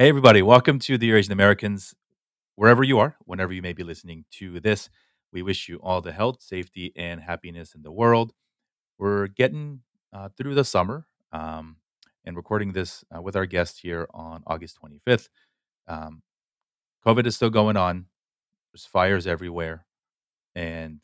[0.00, 1.92] Hey, everybody, welcome to Dear Asian Americans.
[2.54, 4.88] Wherever you are, whenever you may be listening to this,
[5.32, 8.32] we wish you all the health, safety, and happiness in the world.
[9.00, 9.80] We're getting
[10.12, 11.78] uh, through the summer um,
[12.24, 15.30] and recording this uh, with our guest here on August 25th.
[15.88, 16.22] Um,
[17.04, 18.06] COVID is still going on,
[18.72, 19.84] there's fires everywhere,
[20.54, 21.00] and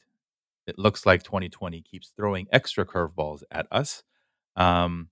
[0.68, 4.04] it looks like 2020 keeps throwing extra curveballs at us.
[4.54, 5.08] Um,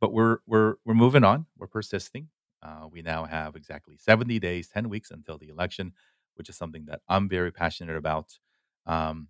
[0.00, 1.46] but we're we're we're moving on.
[1.58, 2.28] We're persisting.
[2.66, 5.92] Uh, we now have exactly 70 days, 10 weeks until the election,
[6.34, 8.38] which is something that I'm very passionate about.
[8.86, 9.28] Um,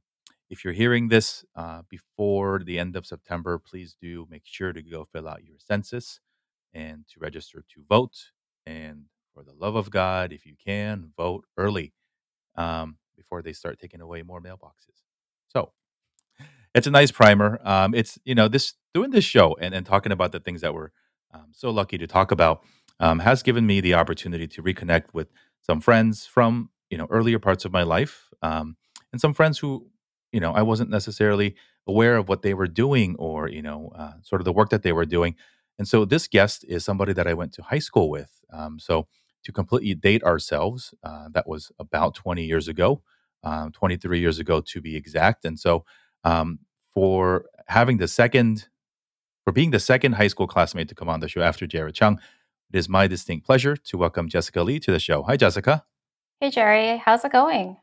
[0.49, 4.83] if you're hearing this uh, before the end of September, please do make sure to
[4.83, 6.21] go fill out your census
[6.73, 8.17] and to register to vote.
[8.65, 9.05] And
[9.35, 11.93] for the love of God, if you can, vote early
[12.55, 15.03] um, before they start taking away more mailboxes.
[15.49, 15.73] So,
[16.75, 17.61] it's a nice primer.
[17.65, 20.75] Um, it's you know this doing this show and, and talking about the things that
[20.75, 20.91] we're
[21.33, 22.63] um, so lucky to talk about
[23.01, 25.29] um, has given me the opportunity to reconnect with
[25.63, 28.77] some friends from you know earlier parts of my life um,
[29.13, 29.87] and some friends who
[30.33, 34.13] you know I wasn't necessarily aware of what they were doing or you know uh,
[34.23, 35.35] sort of the work that they were doing.
[35.79, 38.31] And so this guest is somebody that I went to high school with.
[38.51, 39.09] Um, so
[39.45, 43.03] to completely date ourselves, uh, that was about 20 years ago,
[43.45, 45.45] um, 23 years ago to be exact.
[45.45, 45.85] And so
[46.25, 46.61] um,
[46.93, 48.69] for having the second,
[49.45, 52.19] for being the second high school classmate to come on the show after Jared Chung.
[52.73, 55.23] It is my distinct pleasure to welcome Jessica Lee to the show.
[55.23, 55.85] Hi, Jessica.
[56.41, 56.99] Hey, Jerry.
[56.99, 57.77] How's it going?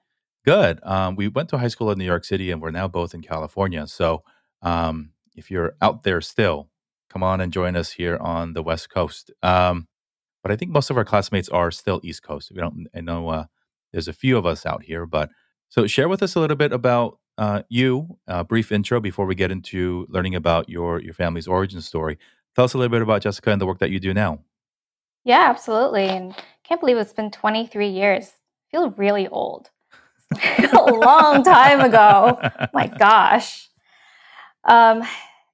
[0.46, 0.80] Good.
[0.84, 3.22] Um, we went to high school in New York City and we're now both in
[3.22, 3.88] California.
[3.88, 4.24] So
[4.62, 6.70] um, if you're out there still,
[7.10, 9.32] come on and join us here on the West Coast.
[9.42, 9.88] Um,
[10.42, 12.52] but I think most of our classmates are still East Coast.
[12.54, 13.46] We don't, I know uh,
[13.94, 15.30] there's a few of us out here, but
[15.70, 19.36] so share with us a little bit about uh, you, a brief intro before we
[19.36, 22.20] get into learning about your your family's origin story.
[22.56, 24.40] Tell us a little bit about Jessica and the work that you do now.
[25.24, 26.08] Yeah, absolutely.
[26.08, 28.34] And can't believe it's been 23 years.
[28.68, 29.70] I feel really old.
[30.74, 32.40] a long time ago.
[32.74, 33.70] My gosh.
[34.66, 35.04] Um,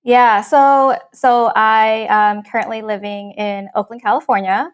[0.04, 4.72] yeah, so so I am currently living in Oakland, California,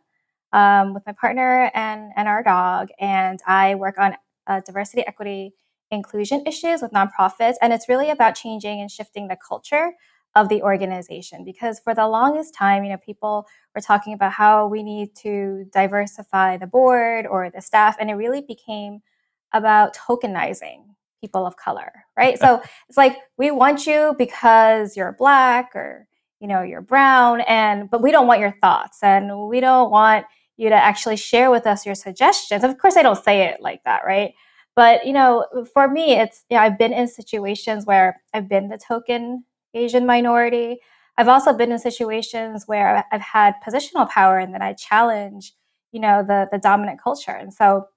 [0.53, 4.15] um, with my partner and and our dog, and I work on
[4.47, 5.53] uh, diversity, equity,
[5.91, 7.55] inclusion issues with nonprofits.
[7.61, 9.93] And it's really about changing and shifting the culture
[10.35, 14.67] of the organization because for the longest time, you know, people were talking about how
[14.67, 18.99] we need to diversify the board or the staff, and it really became
[19.53, 20.83] about tokenizing
[21.21, 22.37] people of color, right?
[22.37, 26.07] so it's like we want you because you're black or
[26.41, 30.25] you know you're brown, and but we don't want your thoughts, and we don't want
[30.57, 32.63] you to actually share with us your suggestions.
[32.63, 34.33] Of course, I don't say it like that, right?
[34.75, 38.67] But you know, for me, it's you know, I've been in situations where I've been
[38.67, 40.79] the token Asian minority.
[41.17, 45.53] I've also been in situations where I've had positional power and then I challenge,
[45.91, 47.31] you know, the the dominant culture.
[47.31, 47.87] And so,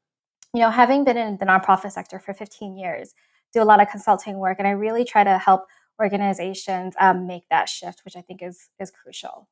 [0.55, 3.15] you know, having been in the nonprofit sector for 15 years,
[3.53, 5.67] do a lot of consulting work, and I really try to help
[6.00, 9.49] organizations um, make that shift, which I think is is crucial.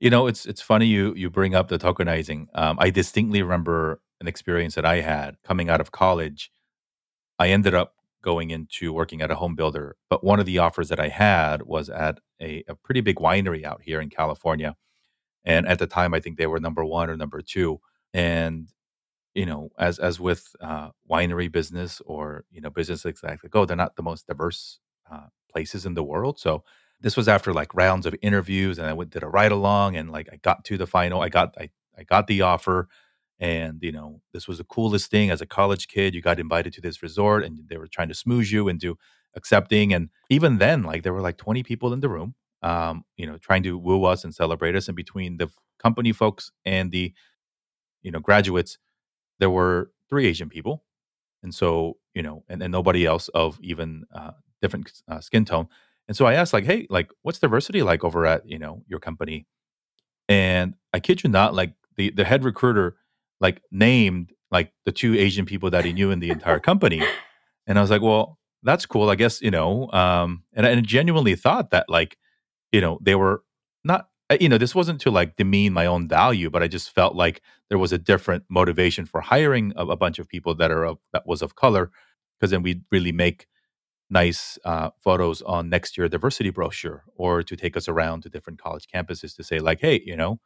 [0.00, 2.46] You know, it's it's funny you you bring up the tokenizing.
[2.54, 6.50] Um, I distinctly remember an experience that I had coming out of college.
[7.38, 10.88] I ended up going into working at a home builder, but one of the offers
[10.88, 14.76] that I had was at a, a pretty big winery out here in California.
[15.44, 17.80] And at the time, I think they were number one or number two.
[18.14, 18.68] And
[19.34, 23.76] you know, as as with uh, winery business or you know business exactly go, they're
[23.76, 24.78] not the most diverse
[25.10, 26.38] uh, places in the world.
[26.38, 26.64] So
[27.00, 30.10] this was after like rounds of interviews, and I went did a ride along, and
[30.10, 31.22] like I got to the final.
[31.22, 32.88] I got I I got the offer,
[33.42, 36.14] and, you know, this was the coolest thing as a college kid.
[36.14, 38.96] You got invited to this resort and they were trying to smooze you into
[39.34, 39.92] accepting.
[39.92, 43.38] And even then, like there were like 20 people in the room, um, you know,
[43.38, 44.86] trying to woo us and celebrate us.
[44.86, 47.12] And between the company folks and the,
[48.02, 48.78] you know, graduates,
[49.40, 50.84] there were three Asian people.
[51.42, 54.30] And so, you know, and, nobody else of even uh,
[54.60, 55.66] different uh, skin tone.
[56.06, 59.00] And so I asked, like, hey, like, what's diversity like over at, you know, your
[59.00, 59.46] company?
[60.28, 62.96] And I kid you not, like the, the head recruiter
[63.42, 67.02] like named like the two Asian people that he knew in the entire company.
[67.66, 69.10] And I was like, well, that's cool.
[69.10, 72.16] I guess, you know, um, and, I genuinely thought that like,
[72.70, 73.42] you know, they were
[73.84, 76.94] not, uh, you know, this wasn't to like demean my own value, but I just
[76.94, 80.70] felt like there was a different motivation for hiring a, a bunch of people that
[80.70, 81.90] are of, that was of color,
[82.38, 83.46] because then we'd really make
[84.10, 88.60] nice uh, photos on next year diversity brochure or to take us around to different
[88.62, 90.38] college campuses to say like, hey, you know,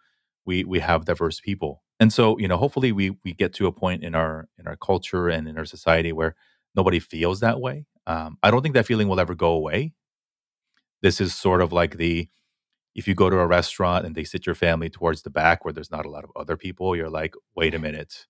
[0.46, 1.82] we we have diverse people.
[1.98, 4.76] And so you know hopefully we we get to a point in our in our
[4.76, 6.34] culture and in our society where
[6.75, 7.87] nobody feels that way.
[8.08, 9.93] Um, i don't think that feeling will ever go away.
[11.02, 12.28] This is sort of like the
[12.94, 15.72] if you go to a restaurant and they sit your family towards the back where
[15.72, 18.26] there's not a lot of other people, you're like, wait a minute,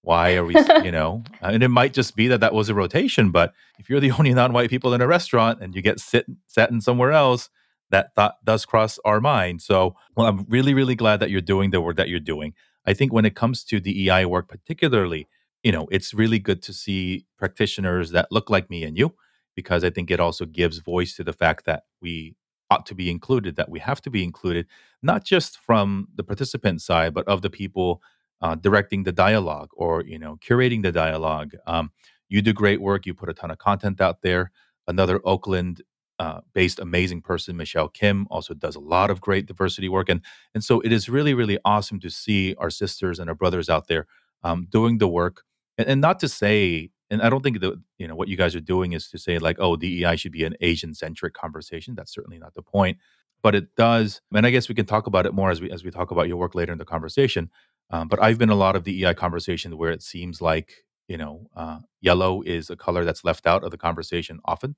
[0.00, 1.22] why are we, you know?
[1.42, 4.32] And it might just be that that was a rotation, but if you're the only
[4.32, 7.50] non-white people in a restaurant and you get sit sat in somewhere else,
[7.90, 9.62] that thought does cross our mind.
[9.62, 12.54] So, well, I'm really, really glad that you're doing the work that you're doing.
[12.86, 15.28] I think when it comes to DEI work, particularly,
[15.62, 19.14] you know, it's really good to see practitioners that look like me and you,
[19.54, 22.36] because I think it also gives voice to the fact that we
[22.70, 24.66] ought to be included, that we have to be included,
[25.02, 28.02] not just from the participant side, but of the people
[28.40, 31.54] uh, directing the dialogue or you know curating the dialogue.
[31.66, 31.90] Um,
[32.28, 33.06] you do great work.
[33.06, 34.50] You put a ton of content out there.
[34.86, 35.82] Another Oakland
[36.18, 40.20] uh, based amazing person, Michelle Kim, also does a lot of great diversity work, and
[40.54, 43.88] and so it is really really awesome to see our sisters and our brothers out
[43.88, 44.06] there
[44.42, 45.44] um, doing the work,
[45.76, 48.54] and, and not to say and I don't think that you know what you guys
[48.54, 51.94] are doing is to say like, oh, DEI should be an Asian centric conversation.
[51.94, 52.98] That's certainly not the point,
[53.42, 54.20] but it does.
[54.34, 56.28] And I guess we can talk about it more as we as we talk about
[56.28, 57.50] your work later in the conversation.
[57.90, 61.46] Um, but I've been a lot of DEI conversations where it seems like you know
[61.56, 64.76] uh, yellow is a color that's left out of the conversation often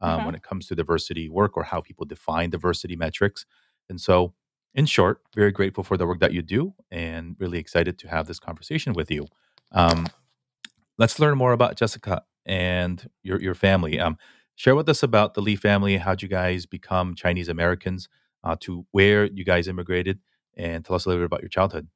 [0.00, 0.26] um, mm-hmm.
[0.26, 3.44] when it comes to diversity work or how people define diversity metrics.
[3.88, 4.34] And so,
[4.74, 8.26] in short, very grateful for the work that you do, and really excited to have
[8.26, 9.26] this conversation with you.
[9.72, 10.06] Um,
[10.98, 13.98] let's learn more about Jessica and your your family.
[13.98, 14.18] Um,
[14.56, 15.96] share with us about the Lee family.
[15.96, 18.08] How'd you guys become Chinese Americans?
[18.44, 20.20] Uh, to where you guys immigrated,
[20.56, 21.88] and tell us a little bit about your childhood.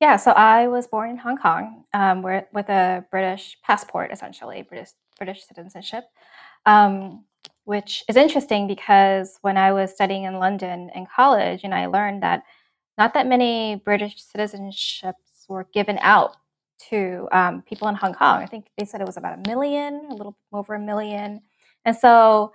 [0.00, 4.90] Yeah, so I was born in Hong Kong um, with a British passport, essentially British
[5.16, 6.04] British citizenship,
[6.66, 7.24] um,
[7.64, 12.22] which is interesting because when I was studying in London in college, and I learned
[12.22, 12.42] that
[12.98, 16.36] not that many British citizenships were given out
[16.90, 18.42] to um, people in Hong Kong.
[18.42, 21.40] I think they said it was about a million, a little over a million.
[21.84, 22.52] And so,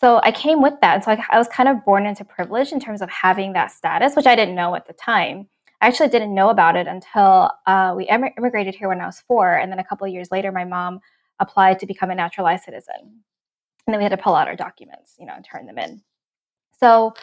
[0.00, 0.94] so I came with that.
[0.94, 3.70] And so I, I was kind of born into privilege in terms of having that
[3.72, 5.48] status, which I didn't know at the time.
[5.80, 9.54] I actually didn't know about it until uh, we immigrated here when I was four.
[9.54, 11.00] And then a couple of years later, my mom
[11.40, 13.22] applied to become a naturalized citizen.
[13.86, 16.02] And then we had to pull out our documents, you know, and turn them in.
[16.80, 17.14] So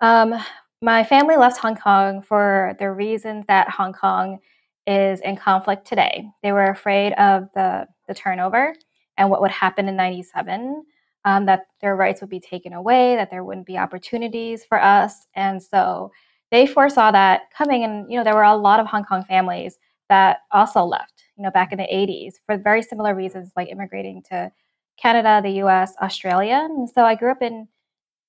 [0.00, 0.34] um,
[0.82, 4.38] my family left Hong Kong for the reasons that Hong Kong
[4.86, 6.28] is in conflict today.
[6.42, 8.74] They were afraid of the, the turnover
[9.16, 10.84] and what would happen in 97,
[11.24, 15.26] um, that their rights would be taken away, that there wouldn't be opportunities for us.
[15.34, 16.12] And so
[16.50, 17.82] they foresaw that coming.
[17.82, 21.42] And, you know, there were a lot of Hong Kong families that also left, you
[21.42, 24.52] know, back in the 80s for very similar reasons, like immigrating to
[24.96, 26.66] Canada, the US, Australia.
[26.70, 27.68] And so I grew up in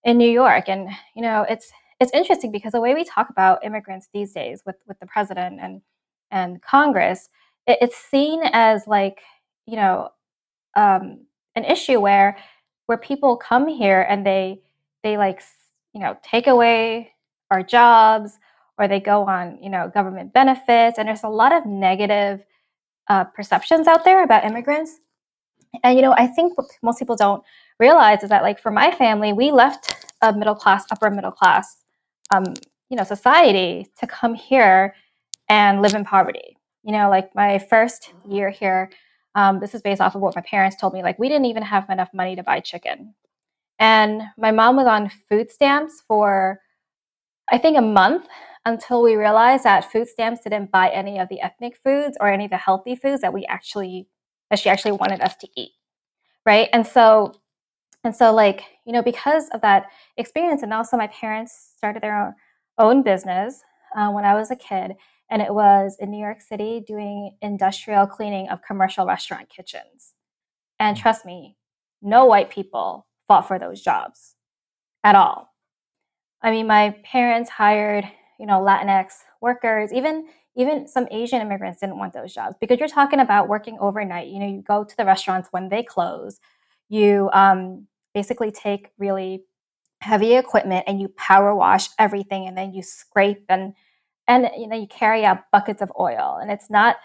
[0.03, 0.69] in New York.
[0.69, 4.61] And, you know, it's it's interesting because the way we talk about immigrants these days
[4.65, 5.81] with with the president and
[6.31, 7.29] and Congress,
[7.65, 9.21] it, it's seen as like
[9.65, 10.09] you know
[10.75, 11.25] um,
[11.55, 12.37] an issue where
[12.85, 14.61] where people come here and they
[15.03, 15.41] they like
[15.93, 17.13] you know take away
[17.51, 18.37] our jobs
[18.77, 22.45] or they go on you know government benefits and there's a lot of negative
[23.09, 24.99] uh, perceptions out there about immigrants
[25.83, 27.43] and you know i think what most people don't
[27.79, 31.83] realize is that like for my family we left a middle class upper middle class
[32.31, 32.45] um,
[32.89, 34.95] you know society to come here
[35.49, 36.57] and live in poverty.
[36.83, 38.89] You know, like my first year here,
[39.35, 41.03] um, this is based off of what my parents told me.
[41.03, 43.13] Like, we didn't even have enough money to buy chicken.
[43.79, 46.59] And my mom was on food stamps for,
[47.51, 48.27] I think, a month
[48.65, 52.45] until we realized that food stamps didn't buy any of the ethnic foods or any
[52.45, 54.07] of the healthy foods that we actually,
[54.49, 55.71] that she actually wanted us to eat.
[56.45, 56.69] Right.
[56.73, 57.33] And so,
[58.03, 62.17] and so, like, you know, because of that experience, and also my parents started their
[62.19, 62.33] own
[62.77, 63.63] own business
[63.95, 64.95] uh, when I was a kid
[65.29, 70.13] and it was in New York City doing industrial cleaning of commercial restaurant kitchens.
[70.79, 71.01] And mm.
[71.01, 71.57] trust me,
[72.01, 74.35] no white people fought for those jobs
[75.03, 75.53] at all.
[76.41, 78.05] I mean, my parents hired,
[78.39, 82.89] you know, Latinx workers, even even some Asian immigrants didn't want those jobs because you're
[82.89, 84.27] talking about working overnight.
[84.27, 86.39] You know, you go to the restaurants when they close,
[86.89, 89.43] you um, basically take really
[90.01, 93.73] heavy equipment and you power wash everything, and then you scrape and
[94.27, 96.39] and you know you carry out buckets of oil.
[96.41, 96.97] And it's not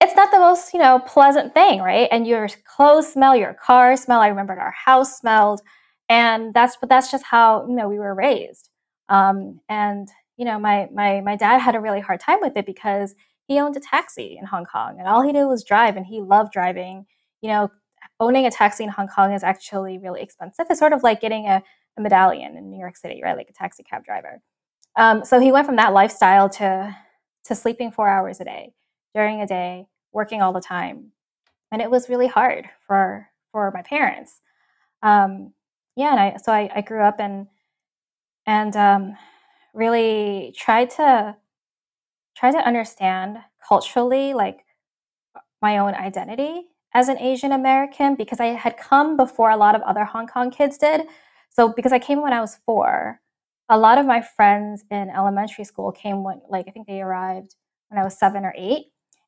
[0.00, 2.08] it's not the most you know pleasant thing right?
[2.12, 4.20] And your clothes smell your car smell.
[4.20, 5.62] I remember our house smelled.
[6.10, 8.68] And that's but that's just how you know we were raised.
[9.08, 10.08] Um, and
[10.38, 13.14] you know my my my dad had a really hard time with it because
[13.46, 16.22] he owned a taxi in hong kong and all he did was drive and he
[16.22, 17.04] loved driving.
[17.42, 17.70] You know
[18.20, 20.66] owning a taxi in hong kong is actually really expensive.
[20.70, 21.62] It's sort of like getting a,
[21.96, 23.36] a medallion in new york city right?
[23.36, 24.40] Like a taxi cab driver.
[24.96, 26.96] Um, so he went from that lifestyle to
[27.44, 28.72] to sleeping four hours a day
[29.14, 31.12] during a day, working all the time,
[31.72, 34.40] and it was really hard for for my parents.
[35.02, 35.52] Um,
[35.96, 37.48] yeah, and I so I, I grew up and
[38.46, 39.16] and um,
[39.78, 41.36] really tried to
[42.36, 44.64] try to understand culturally, like
[45.62, 49.82] my own identity as an Asian American because I had come before a lot of
[49.82, 51.02] other Hong Kong kids did.
[51.50, 53.20] So because I came when I was four,
[53.68, 57.54] a lot of my friends in elementary school came when like I think they arrived
[57.88, 58.86] when I was seven or eight.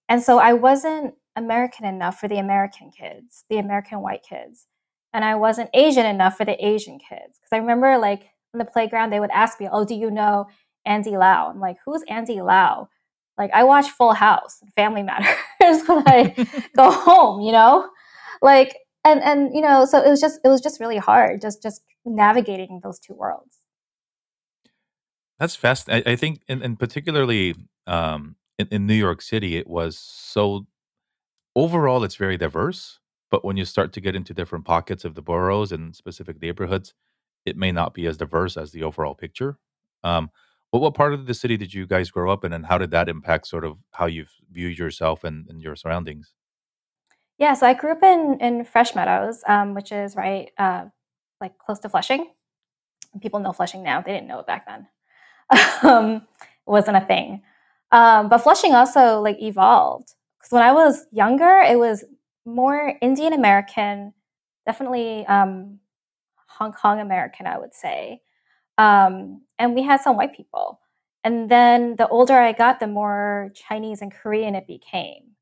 [0.09, 4.67] And so I wasn't American enough for the American kids, the American white kids.
[5.13, 7.39] And I wasn't Asian enough for the Asian kids.
[7.39, 10.47] Because I remember like in the playground, they would ask me, Oh, do you know
[10.85, 11.51] Andy Lau?
[11.51, 12.89] I'm like, Who's Andy Lau?
[13.39, 16.35] Like I watch Full House, Family Matters when I
[16.77, 17.89] go home, you know?
[18.43, 21.63] Like and and you know, so it was just it was just really hard just
[21.63, 23.59] just navigating those two worlds.
[25.39, 25.89] That's fast.
[25.89, 27.55] I, I think, and, and particularly
[27.87, 30.67] um, in, in New York City, it was so
[31.57, 32.99] overall it's very diverse.
[33.31, 36.93] But when you start to get into different pockets of the boroughs and specific neighborhoods,
[37.45, 39.59] it may not be as diverse as the overall picture.
[40.05, 40.31] Um,
[40.73, 42.93] but what part of the city did you guys grow up in, and how did
[42.93, 46.33] that impact sort of how you've viewed yourself and, and your surroundings?
[47.39, 50.85] Yeah, so I grew up in in Fresh Meadows, um, which is right uh,
[51.41, 52.31] like close to Flushing.
[53.21, 54.87] People know Flushing now; they didn't know it back then.
[55.83, 57.43] um, it wasn't a thing.
[57.91, 62.05] Um, but Flushing also like evolved because when I was younger, it was
[62.45, 64.15] more Indian American,
[64.67, 65.81] definitely um,
[66.61, 68.21] Hong Kong American, I would say.
[68.79, 70.81] Um, and we had some white people.
[71.25, 75.33] And then the older I got, the more Chinese and Korean it became.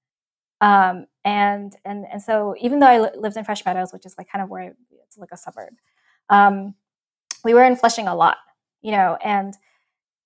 [0.61, 4.17] Um, and and and so even though I li- lived in Fresh Meadows, which is
[4.19, 4.73] like kind of where I,
[5.05, 5.75] it's like a suburb,
[6.31, 6.75] um,
[7.45, 8.39] we were in Flushing a lot,
[8.83, 9.55] you know, and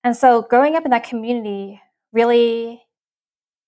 [0.04, 1.82] and so growing up in that community
[2.12, 2.82] really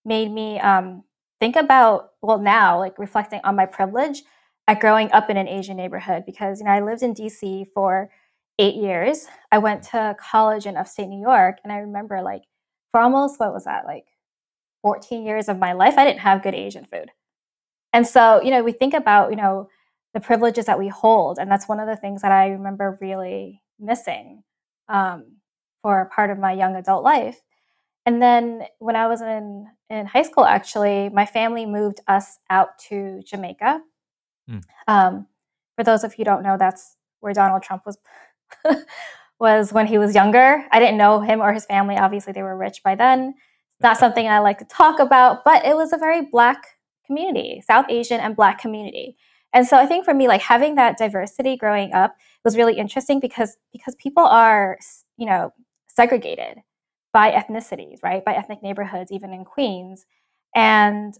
[0.07, 1.05] made me um,
[1.39, 4.23] think about, well, now, like reflecting on my privilege
[4.67, 8.11] at growing up in an Asian neighborhood, because, you know, I lived in DC for
[8.59, 9.27] eight years.
[9.53, 12.43] I went to college in upstate New York, and I remember, like,
[12.93, 14.07] for almost, what was that, like
[14.83, 17.11] 14 years of my life, I didn't have good Asian food.
[17.93, 19.69] And so, you know, we think about, you know,
[20.15, 21.39] the privileges that we hold.
[21.39, 24.43] And that's one of the things that I remember really missing.
[24.89, 25.39] Um,
[25.85, 27.43] for part of my young adult life.
[28.07, 32.79] And then when I was in, in high school, actually, my family moved us out
[32.89, 33.83] to Jamaica.
[34.49, 34.63] Mm.
[34.89, 35.27] Um,
[35.77, 37.99] for those of you who don't know, that's where Donald Trump was
[39.41, 40.65] was when he was younger.
[40.71, 41.97] I didn't know him or his family.
[41.97, 43.35] Obviously, they were rich by then.
[43.71, 46.65] It's not something I like to talk about, but it was a very black
[47.07, 49.17] community, South Asian and black community.
[49.53, 53.21] And so I think for me, like having that diversity growing up was really interesting
[53.21, 54.79] because because people are,
[55.17, 55.53] you know,
[55.89, 56.59] segregated
[57.13, 58.25] by ethnicities, right?
[58.25, 60.07] By ethnic neighborhoods, even in Queens.
[60.55, 61.15] And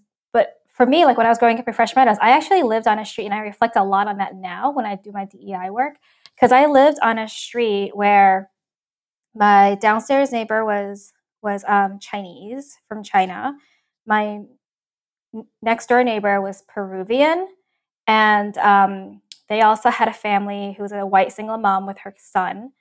[0.75, 2.99] for me, like when I was growing up in Fresh Meadows, I actually lived on
[2.99, 5.71] a street, and I reflect a lot on that now when I do my DEI
[5.71, 5.95] work,
[6.35, 8.51] because I lived on a street where
[9.37, 11.13] my downstairs neighbor was
[11.43, 13.55] was um, Chinese from China.
[14.05, 14.41] My
[15.63, 17.47] next door neighbor was Peruvian,
[18.09, 22.15] and um, they also had a family who was a white single mom with her
[22.19, 22.73] son.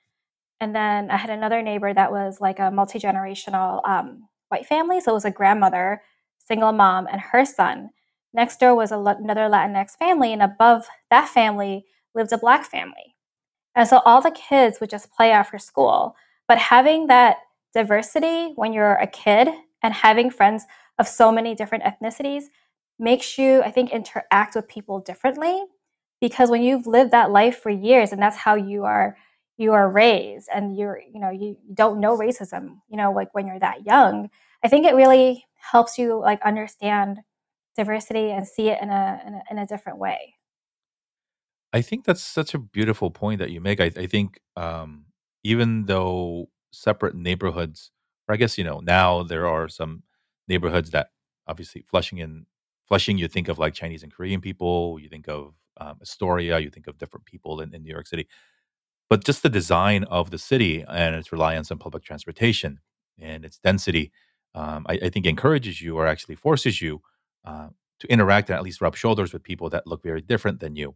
[0.58, 5.00] And then I had another neighbor that was like a multi generational um, white family.
[5.00, 6.02] So it was a grandmother,
[6.46, 7.90] single mom, and her son.
[8.32, 11.84] Next door was another Latinx family, and above that family
[12.14, 13.14] lived a black family.
[13.74, 16.16] And so all the kids would just play after school.
[16.46, 17.38] But having that
[17.72, 19.48] diversity when you're a kid
[19.82, 20.64] and having friends
[20.98, 22.44] of so many different ethnicities
[22.98, 25.64] makes you, I think, interact with people differently.
[26.20, 29.16] Because when you've lived that life for years and that's how you are
[29.56, 33.46] you are raised and you're you know you don't know racism you know like when
[33.46, 34.28] you're that young
[34.64, 37.18] i think it really helps you like understand
[37.76, 40.34] diversity and see it in a in a, in a different way
[41.72, 43.80] I think that's such a beautiful point that you make.
[43.80, 45.06] I, I think um,
[45.42, 47.90] even though separate neighborhoods,
[48.28, 50.04] or I guess you know now there are some
[50.46, 51.08] neighborhoods that
[51.48, 52.46] obviously Flushing in
[52.86, 56.70] Flushing, you think of like Chinese and Korean people, you think of um, Astoria, you
[56.70, 58.28] think of different people in, in New York City
[59.10, 62.80] but just the design of the city and its reliance on public transportation
[63.20, 64.12] and its density,
[64.54, 67.02] um, I, I, think encourages you or actually forces you
[67.44, 67.68] uh,
[67.98, 70.94] to interact and at least rub shoulders with people that look very different than you.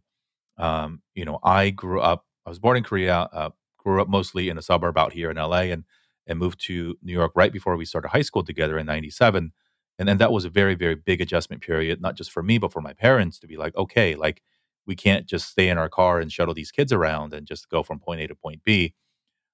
[0.57, 2.25] Um, you know, I grew up.
[2.45, 3.29] I was born in Korea.
[3.33, 5.83] Uh, grew up mostly in a suburb out here in LA, and
[6.27, 9.51] and moved to New York right before we started high school together in '97.
[9.97, 12.71] And then that was a very very big adjustment period, not just for me but
[12.71, 14.41] for my parents to be like, okay, like
[14.85, 17.83] we can't just stay in our car and shuttle these kids around and just go
[17.83, 18.93] from point A to point B.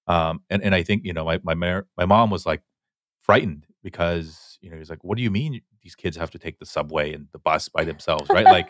[0.08, 2.62] Um, and and I think you know my my my mom was like
[3.20, 6.58] frightened because you know he's like, what do you mean these kids have to take
[6.60, 8.46] the subway and the bus by themselves, right?
[8.46, 8.70] like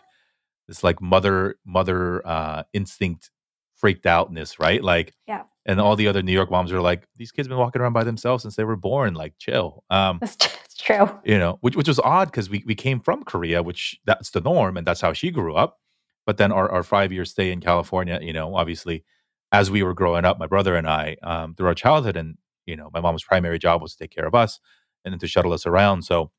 [0.67, 3.31] this like mother mother uh, instinct
[3.73, 4.81] freaked outness, right?
[4.83, 5.43] Like, Yeah.
[5.65, 8.03] and all the other New York moms are like, these kids been walking around by
[8.05, 9.15] themselves since they were born.
[9.15, 9.83] Like, chill.
[9.89, 10.37] Um, That's
[10.77, 11.09] true.
[11.25, 14.41] you know, which which was odd because we we came from Korea, which that's the
[14.41, 15.79] norm, and that's how she grew up.
[16.25, 19.03] But then our, our five year stay in California, you know, obviously,
[19.51, 22.75] as we were growing up, my brother and I, um, through our childhood, and you
[22.75, 24.59] know, my mom's primary job was to take care of us
[25.05, 26.01] and then to shuttle us around.
[26.01, 26.31] So,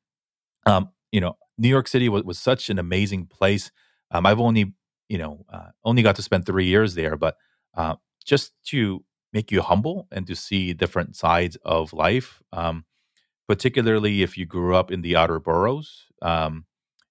[0.66, 3.70] um, you know, New York City was, was such an amazing place.
[4.10, 4.74] Um, I've only,
[5.08, 7.36] you know, uh, only got to spend three years there, but
[7.74, 7.94] uh,
[8.24, 12.42] just to make you humble and to see different sides of life.
[12.52, 12.84] Um,
[13.48, 16.06] particularly if you grew up in the outer boroughs.
[16.22, 16.66] Um,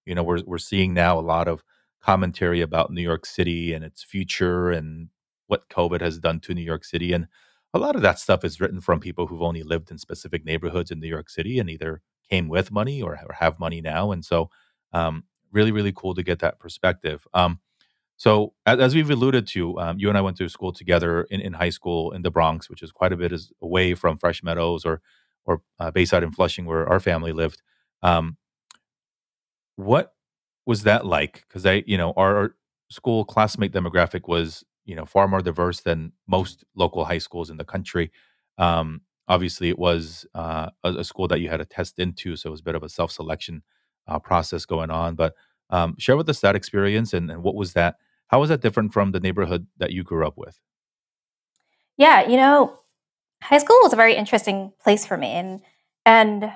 [0.05, 1.63] you know, we're we're seeing now a lot of
[2.01, 5.09] commentary about New York City and its future and
[5.47, 7.27] what COVID has done to New York City, and
[7.75, 10.91] a lot of that stuff is written from people who've only lived in specific neighborhoods
[10.91, 14.23] in New York City and either came with money or, or have money now, and
[14.23, 14.49] so
[14.93, 17.27] um, really, really cool to get that perspective.
[17.33, 17.59] Um,
[18.17, 21.41] so, as, as we've alluded to, um, you and I went to school together in,
[21.41, 24.85] in high school in the Bronx, which is quite a bit away from Fresh Meadows
[24.85, 25.01] or
[25.45, 27.61] or uh, Bayside in Flushing, where our family lived.
[28.01, 28.37] Um,
[29.75, 30.13] what
[30.65, 31.43] was that like?
[31.47, 32.55] Because I, you know, our
[32.89, 37.57] school classmate demographic was, you know, far more diverse than most local high schools in
[37.57, 38.11] the country.
[38.57, 42.49] Um, obviously, it was uh, a, a school that you had to test into, so
[42.49, 43.63] it was a bit of a self selection
[44.07, 45.15] uh, process going on.
[45.15, 45.33] But
[45.69, 47.95] um, share with us that experience and, and what was that?
[48.27, 50.59] How was that different from the neighborhood that you grew up with?
[51.97, 52.77] Yeah, you know,
[53.41, 55.61] high school was a very interesting place for me, and
[56.05, 56.51] and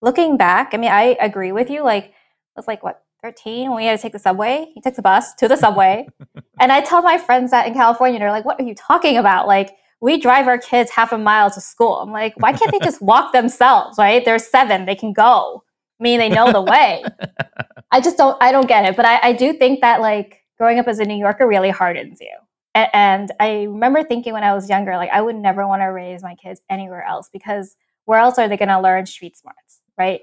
[0.00, 1.82] looking back, I mean, I agree with you.
[1.82, 2.10] Like, I
[2.56, 4.70] was like what 13 when we had to take the subway.
[4.74, 6.06] He took the bus to the subway,
[6.60, 9.46] and I tell my friends that in California, they're like, "What are you talking about?"
[9.46, 9.70] Like.
[10.04, 11.98] We drive our kids half a mile to school.
[12.00, 14.24] I'm like, why can't they just walk themselves, right?
[14.24, 15.62] They're seven, they can go.
[16.00, 17.04] I mean, they know the way.
[17.92, 18.96] I just don't I don't get it.
[18.96, 22.20] But I, I do think that like growing up as a New Yorker really hardens
[22.20, 22.34] you.
[22.74, 25.86] A- And I remember thinking when I was younger, like I would never want to
[25.86, 29.82] raise my kids anywhere else because where else are they going to learn street smarts,
[29.96, 30.22] right?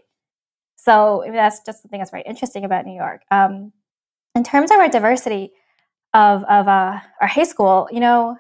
[0.84, 3.22] So I mean, that's just the thing that's very interesting about New York.
[3.32, 3.74] Um,
[4.36, 5.52] in terms of our diversity
[6.14, 8.38] of of uh, our high school, you know,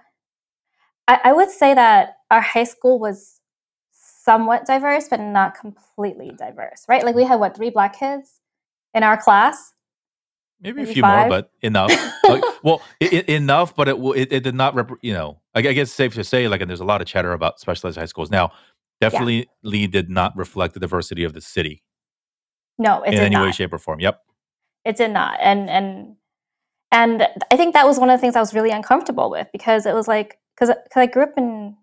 [1.07, 3.41] I, I would say that our high school was
[3.91, 7.03] somewhat diverse, but not completely diverse, right?
[7.03, 8.39] Like we had what three black kids
[8.93, 9.73] in our class,
[10.61, 11.29] Maybe a few five.
[11.29, 11.91] more, but enough.
[12.29, 14.75] Like, well, i i enough, but it, it it did not.
[14.75, 17.01] Rep- you know, I, I guess it's safe to say, like, and there's a lot
[17.01, 18.51] of chatter about specialized high schools now.
[18.51, 21.83] yeah, Definitely, Lee did not reflect the diversity of the city
[22.79, 23.99] no, it in did any way, shape, or form.
[23.99, 24.21] Yep.
[24.85, 26.15] It did not, and and
[26.91, 29.85] and I think that was one of the things I was really uncomfortable with because
[29.85, 31.75] it was like because I grew up in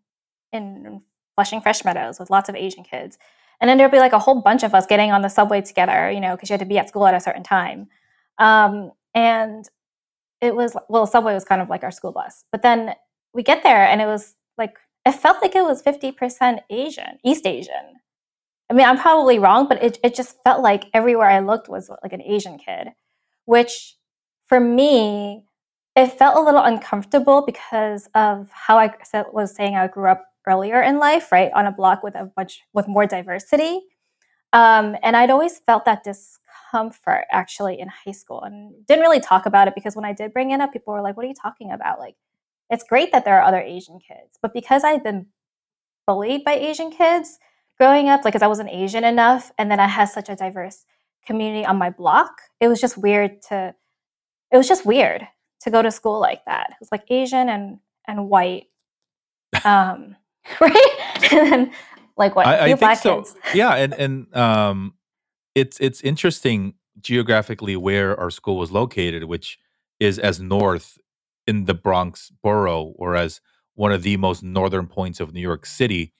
[0.52, 1.02] in
[1.36, 3.18] Flushing Fresh Meadows with lots of Asian kids,
[3.60, 6.10] and then there'd be like a whole bunch of us getting on the subway together,
[6.10, 7.88] you know, because you had to be at school at a certain time,
[8.38, 9.68] um, and
[10.40, 12.94] it was well, the subway was kind of like our school bus, but then
[13.34, 17.18] we get there and it was like it felt like it was fifty percent Asian,
[17.22, 18.00] East Asian.
[18.68, 21.90] I mean, I'm probably wrong, but it it just felt like everywhere I looked was
[22.02, 22.88] like an Asian kid,
[23.44, 23.96] which
[24.46, 25.44] for me,
[25.94, 28.94] it felt a little uncomfortable because of how I
[29.32, 32.62] was saying I grew up earlier in life, right, on a block with a bunch
[32.72, 33.80] with more diversity.
[34.52, 39.46] Um, and I'd always felt that discomfort actually in high school and didn't really talk
[39.46, 41.34] about it because when I did bring it up, people were like, What are you
[41.34, 41.98] talking about?
[41.98, 42.16] Like,
[42.70, 44.38] it's great that there are other Asian kids.
[44.42, 45.26] But because I've been
[46.06, 47.38] bullied by Asian kids
[47.78, 50.84] growing up, like, because I wasn't Asian enough, and then I had such a diverse
[51.26, 53.74] community on my block, it was just weird to,
[54.52, 55.26] it was just weird
[55.60, 56.68] to go to school like that.
[56.70, 58.66] It was like Asian and and white,
[59.64, 60.16] um,
[60.60, 61.22] right?
[61.32, 61.70] and then
[62.16, 63.16] like what, I, I think black so.
[63.16, 63.36] kids.
[63.52, 64.94] Yeah, and and um,
[65.54, 69.58] it's it's interesting geographically where our school was located, which
[70.00, 70.98] is as north
[71.46, 73.40] in the Bronx borough, or as
[73.74, 76.14] one of the most northern points of New York City.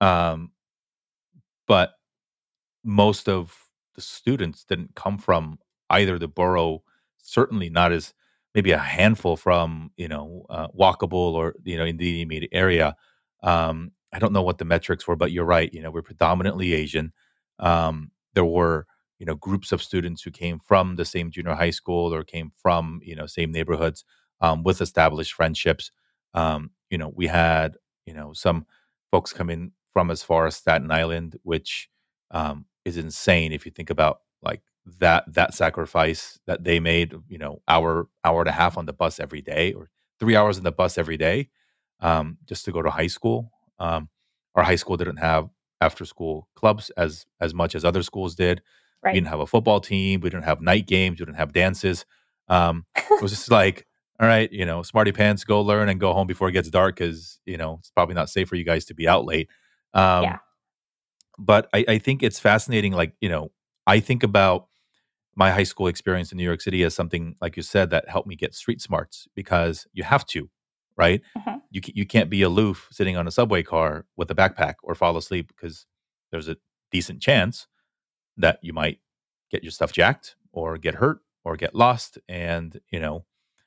[0.00, 0.52] Um,
[1.68, 1.92] but
[2.84, 3.54] most of
[3.94, 5.58] the students didn't come from
[5.90, 6.82] either the borough,
[7.22, 8.14] certainly not as
[8.54, 12.96] maybe a handful from, you know, uh, walkable or, you know, in the immediate area.
[13.42, 15.72] Um, I don't know what the metrics were, but you're right.
[15.72, 17.12] You know, we're predominantly Asian.
[17.58, 18.86] Um, there were,
[19.18, 22.52] you know, groups of students who came from the same junior high school or came
[22.56, 24.04] from, you know, same neighborhoods
[24.40, 25.90] um, with established friendships.
[26.34, 27.76] Um, you know, we had,
[28.06, 28.66] you know, some
[29.10, 31.88] folks come in from as far as Staten Island, which
[32.30, 34.62] um, is insane if you think about like
[34.98, 37.14] that that sacrifice that they made.
[37.28, 40.58] You know, hour hour and a half on the bus every day, or three hours
[40.58, 41.48] on the bus every day,
[42.00, 43.52] um, just to go to high school.
[43.78, 44.08] Um,
[44.54, 45.48] our high school didn't have
[45.80, 48.62] after school clubs as as much as other schools did.
[49.12, 50.20] We didn't have a football team.
[50.20, 51.20] We didn't have night games.
[51.20, 52.04] We didn't have dances.
[52.48, 53.86] Um, it was just like
[54.20, 56.96] all right, you know, smarty pants, go learn and go home before it gets dark
[56.96, 59.48] because, you know, it's probably not safe for you guys to be out late.
[59.94, 60.38] Um, Yeah.
[61.38, 62.92] but I, I think it's fascinating.
[62.92, 63.50] Like, you know,
[63.86, 64.66] I think about
[65.36, 68.26] my high school experience in New York City as something, like you said, that helped
[68.28, 70.50] me get street smarts because you have to,
[70.96, 71.22] right?
[71.36, 71.62] Mhm.
[71.70, 75.16] You, you can't be aloof sitting on a subway car with a backpack or fall
[75.16, 75.86] asleep because
[76.32, 76.56] there's a
[76.90, 77.68] decent chance
[78.36, 78.98] that you might
[79.50, 82.18] get your stuff jacked or get hurt or get lost.
[82.28, 83.24] And, you know,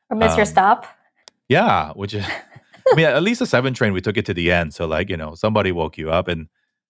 [0.10, 0.86] Or miss your um, stop.
[1.48, 2.26] yeah, which is,
[2.92, 4.74] I mean, at least the seven train, we took it to the end.
[4.74, 6.48] So, like, you know, somebody woke you up and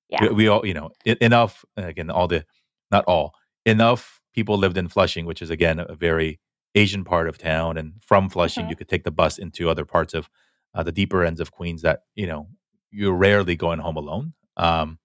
[0.10, 0.24] Yeah.
[0.24, 2.46] we, we all, you know, enough, again, all the,
[2.92, 3.34] not all,
[3.66, 6.40] enough people lived in Flushing, which is, again, a very
[6.76, 7.78] Asian part of town.
[7.78, 8.70] And from Flushing, Mhm.
[8.70, 10.30] you could take the bus into other parts of
[10.74, 12.48] uh, the deeper ends of Queens that, you know,
[12.92, 14.34] you're rarely going home alone.
[14.58, 15.00] Um,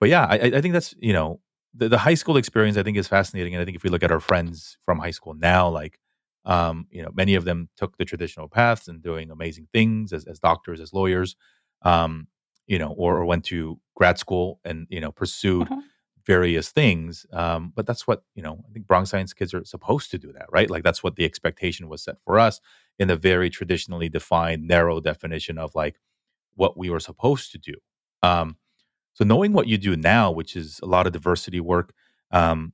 [0.00, 1.40] but yeah, I, I I think that's, you know,
[1.74, 3.54] the, the high school experience, I think, is fascinating.
[3.54, 5.98] And I think if we look at our friends from high school now, like,
[6.46, 10.24] um, you know, many of them took the traditional paths and doing amazing things as,
[10.26, 11.36] as doctors, as lawyers,
[11.82, 12.28] um,
[12.66, 15.82] you know, or, or went to grad school and, you know, pursued Mhm.
[16.26, 17.26] various things.
[17.32, 20.32] Um, but that's what, you know, I think Bronx Science kids are supposed to do
[20.32, 20.70] that, right?
[20.70, 22.60] Like that's what the expectation was set for us
[22.98, 26.00] in the very traditionally defined, narrow definition of like
[26.56, 27.74] what we were supposed to do.
[28.22, 28.56] Um,
[29.14, 31.94] so knowing what you do now, which is a lot of diversity work,
[32.32, 32.72] um,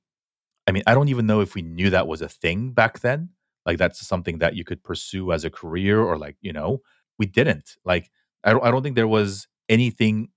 [0.66, 3.30] I mean, I don't even know if we knew that was a thing back then.
[3.66, 6.82] Like that's something that you could pursue as a career, or like you know,
[7.18, 7.76] we didn't.
[7.84, 8.10] Like
[8.44, 10.30] I don't, I don't think there was anything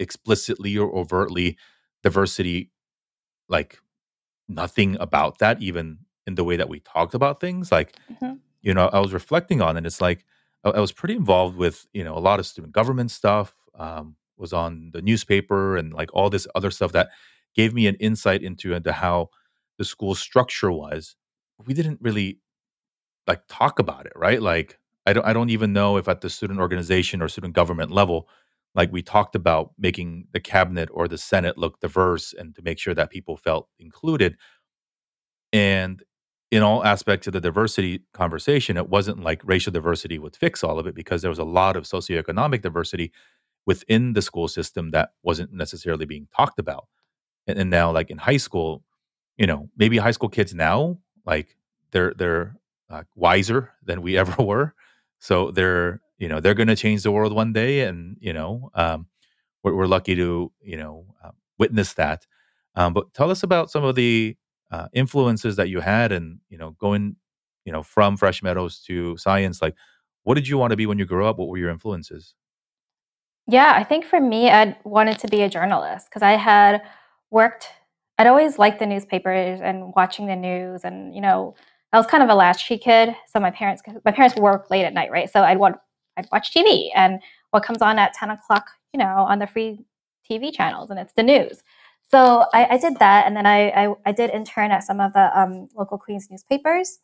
[0.00, 1.58] explicitly or overtly
[2.02, 2.70] diversity.
[3.48, 3.78] Like
[4.48, 7.72] nothing about that, even in the way that we talked about things.
[7.72, 8.40] Like Mhm.
[8.62, 10.24] you know, I was reflecting on, and it's like
[10.64, 13.54] I, I was pretty involved with you know a lot of student government stuff.
[13.74, 17.08] Um, was on the newspaper and like all this other stuff that
[17.54, 19.30] gave me an insight into into how
[19.78, 21.16] the school structure was.
[21.66, 22.38] We didn't really
[23.26, 24.40] like talk about it, right?
[24.40, 27.90] Like I don't I don't even know if at the student organization or student government
[27.92, 28.28] level,
[28.74, 32.78] like we talked about making the cabinet or the senate look diverse and to make
[32.78, 34.36] sure that people felt included
[35.52, 36.02] and
[36.50, 40.78] in all aspects of the diversity conversation, it wasn't like racial diversity would fix all
[40.78, 43.12] of it because there was a lot of socioeconomic diversity
[43.66, 46.86] within the school system that wasn't necessarily being talked about.
[47.46, 48.84] And, and now, like in high school,
[49.36, 51.56] you know, maybe high school kids now, like
[51.92, 52.56] they're they're
[52.90, 54.74] uh, wiser than we ever were.
[55.18, 58.70] So they're you know they're going to change the world one day, and you know
[58.74, 59.06] um,
[59.62, 62.26] we're, we're lucky to you know uh, witness that.
[62.74, 64.36] Um, but tell us about some of the
[64.70, 67.16] uh, influences that you had, and you know going
[67.64, 69.62] you know from Fresh Meadows to science.
[69.62, 69.74] Like,
[70.22, 71.38] what did you want to be when you grew up?
[71.38, 72.34] What were your influences?
[73.48, 76.82] Yeah, I think for me, I'd wanted to be a journalist because I had
[77.30, 77.68] worked.
[78.18, 81.54] I'd always liked the newspapers and watching the news, and you know,
[81.96, 83.16] I was kind of a latchkey kid.
[83.26, 85.30] So my parents, my parents work late at night, right?
[85.30, 85.76] So I'd want,
[86.18, 87.20] I'd watch TV, and
[87.52, 89.80] what comes on at ten o'clock, you know, on the free
[90.30, 91.62] TV channels, and it's the news.
[92.10, 95.14] So I, I did that, and then I, I, I did intern at some of
[95.14, 96.98] the um, local Queens newspapers,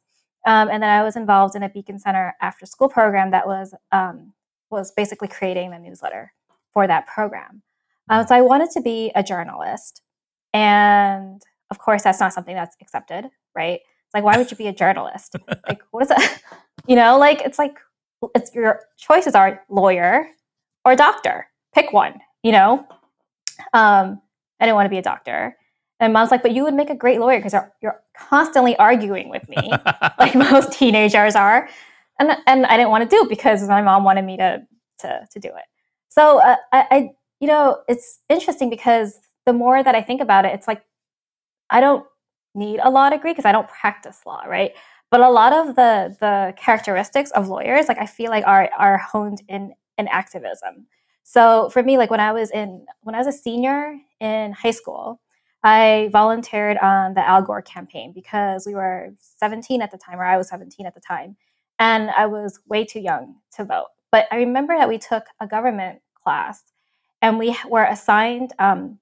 [0.45, 3.75] um, and then I was involved in a Beacon Center after school program that was
[3.93, 4.35] um,
[4.69, 6.35] was basically creating the newsletter
[6.71, 7.63] for that program.
[8.11, 10.03] Uh, so I wanted to be a journalist.
[10.53, 13.81] And of course, that's not something that's accepted, right?
[14.15, 15.37] Like, why would you be a journalist?
[15.69, 16.41] like, what is that?
[16.89, 17.79] You know, like, it's like,
[18.35, 20.27] it's your choices are lawyer
[20.85, 21.47] or doctor.
[21.73, 22.85] Pick one, you know?
[23.73, 24.21] Um,
[24.59, 25.57] I didn't want to be a doctor.
[26.01, 29.29] And mom's like, but you would make a great lawyer because you're, you're constantly arguing
[29.29, 29.71] with me,
[30.19, 31.69] like most teenagers are.
[32.19, 34.67] And, and I didn't want to do it because my mom wanted me to,
[35.01, 35.65] to, to do it.
[36.09, 40.45] So uh, I, I, you know, it's interesting because the more that I think about
[40.45, 40.85] it, it's like
[41.71, 42.05] I don't
[42.55, 44.73] need a law degree because I don't practice law, right?
[45.11, 48.99] But a lot of the the characteristics of lawyers, like I feel like are are
[48.99, 50.87] honed in in activism.
[51.23, 54.71] So for me, like when I was in when I was a senior in high
[54.71, 55.21] school,
[55.63, 60.25] I volunteered on the Al Gore campaign because we were 17 at the time, or
[60.25, 61.37] I was 17 at the time,
[61.79, 63.89] and I was way too young to vote.
[64.11, 66.63] But I remember that we took a government class,
[67.21, 68.99] and we were assigned um,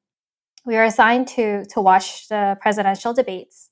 [0.65, 3.71] we were assigned to to watch the presidential debates,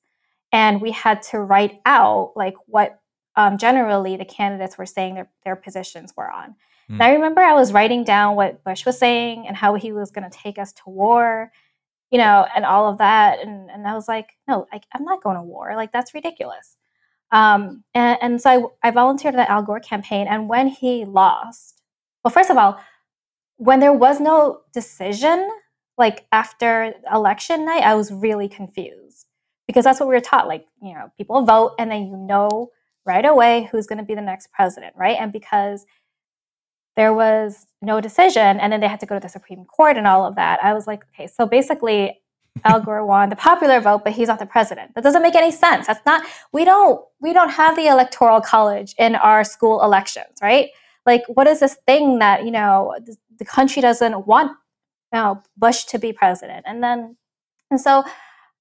[0.53, 3.01] and we had to write out like what
[3.37, 6.55] um, generally the candidates were saying their their positions were on.
[6.88, 7.05] And Mm.
[7.05, 10.29] I remember I was writing down what Bush was saying and how he was going
[10.29, 11.53] to take us to war,
[12.11, 13.40] you know, and all of that.
[13.40, 15.74] And, and I was like, no, I, I'm not going to war.
[15.77, 16.77] Like, that's ridiculous.
[17.31, 20.27] Um, and, and so I, I volunteered at the Al Gore campaign.
[20.29, 21.83] And when he lost,
[22.24, 22.81] well, first of all,
[23.57, 25.51] when there was no decision,
[25.98, 29.26] like after election night, I was really confused
[29.66, 30.48] because that's what we were taught.
[30.48, 32.70] Like, you know, people vote and then you know
[33.04, 35.16] right away who's going to be the next president, right?
[35.18, 35.87] And because
[36.96, 40.06] there was no decision and then they had to go to the Supreme Court and
[40.06, 42.20] all of that, I was like, okay, so basically
[42.64, 44.94] Al Gore won the popular vote, but he's not the president.
[44.94, 45.87] That doesn't make any sense.
[45.87, 50.70] That's not we don't we don't have the electoral college in our school elections, right?
[51.06, 54.56] Like what is this thing that, you know, the, the country doesn't want
[55.12, 56.64] know, Bush to be president.
[56.66, 57.16] And then
[57.71, 58.05] and so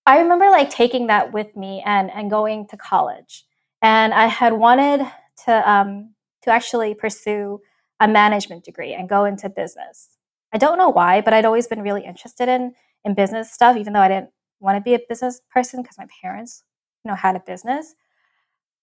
[0.06, 3.46] I remember like taking that with me and and going to college.
[3.82, 5.06] And I had wanted
[5.46, 7.60] to um to actually pursue
[8.00, 10.10] a management degree and go into business.
[10.54, 13.94] I don't know why, but I'd always been really interested in in business stuff, even
[13.94, 14.30] though I didn't
[14.60, 16.64] want to be a business person because my parents,
[17.04, 17.96] you know, had a business.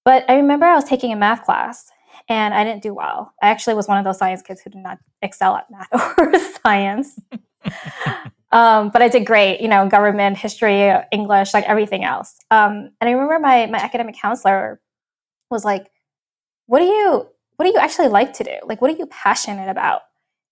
[0.05, 1.91] But I remember I was taking a math class
[2.29, 3.33] and I didn't do well.
[3.43, 6.33] I actually was one of those science kids who did not excel at math or
[6.63, 7.19] science.
[8.53, 12.39] Um, but I did great, you know, government, history, English, like everything else.
[12.51, 14.81] Um, and I remember my my academic counselor
[15.51, 15.91] was like,
[16.67, 18.57] "What do you what do you actually like to do?
[18.65, 20.03] Like, what are you passionate about?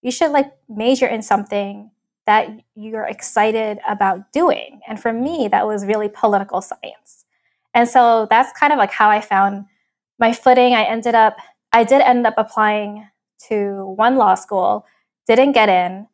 [0.03, 1.90] You should like major in something
[2.27, 4.81] that you're excited about doing.
[4.87, 7.25] And for me, that was really political science.
[7.75, 9.66] And so that's kind of like how I found
[10.18, 10.75] my footing.
[10.75, 11.37] I ended up,
[11.72, 13.09] I did end up applying
[13.48, 14.87] to one law school,
[15.27, 16.07] didn't get in,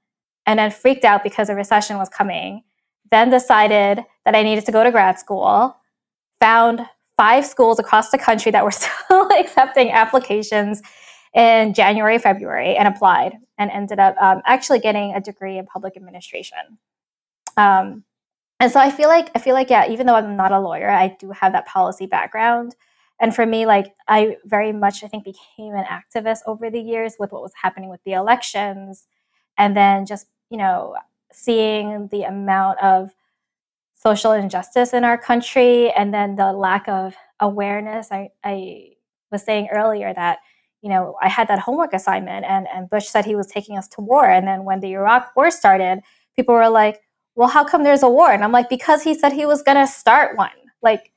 [0.48, 2.62] and then freaked out because a recession was coming.
[3.10, 5.76] Then decided that I needed to go to grad school,
[6.40, 6.80] found
[7.18, 10.80] five schools across the country that were still accepting applications
[11.34, 15.96] in January, February, and applied and ended up um, actually getting a degree in public
[15.98, 16.78] administration.
[17.58, 18.04] Um,
[18.58, 20.88] and so I feel like I feel like yeah, even though I'm not a lawyer,
[20.88, 22.74] I do have that policy background.
[23.20, 27.16] And for me, like I very much I think became an activist over the years
[27.18, 29.06] with what was happening with the elections,
[29.58, 30.96] and then just you know
[31.32, 33.10] seeing the amount of
[33.94, 38.08] social injustice in our country, and then the lack of awareness.
[38.10, 38.92] I, I
[39.30, 40.38] was saying earlier that
[40.82, 43.88] you know, I had that homework assignment and, and Bush said he was taking us
[43.88, 44.28] to war.
[44.28, 46.00] And then when the Iraq war started,
[46.36, 47.00] people were like,
[47.34, 48.30] well, how come there's a war?
[48.30, 50.50] And I'm like, because he said he was going to start one.
[50.82, 51.12] Like,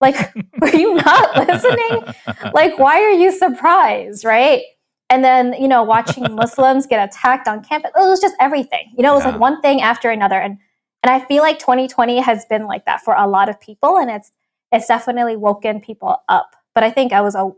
[0.00, 2.14] like, were you not listening?
[2.52, 4.24] Like, why are you surprised?
[4.24, 4.62] Right.
[5.10, 8.92] And then, you know, watching Muslims get attacked on campus, it was just everything.
[8.96, 9.30] You know, it was yeah.
[9.32, 10.40] like one thing after another.
[10.40, 10.58] And
[11.04, 13.98] and I feel like 2020 has been like that for a lot of people.
[13.98, 14.32] And it's
[14.72, 16.56] it's definitely woken people up.
[16.74, 17.50] But I think I was a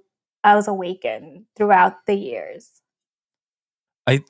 [0.45, 2.81] I was awakened throughout the years.
[4.07, 4.25] I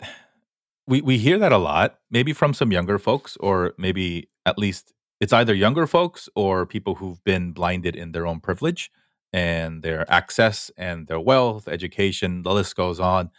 [0.87, 4.93] we we hear that a lot, maybe from some younger folks, or maybe at least
[5.21, 8.91] it's either younger folks or people who've been blinded in their own privilege
[9.33, 13.31] and their access and their wealth, education, the list goes on.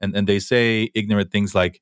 [0.00, 1.80] And and they say ignorant things like,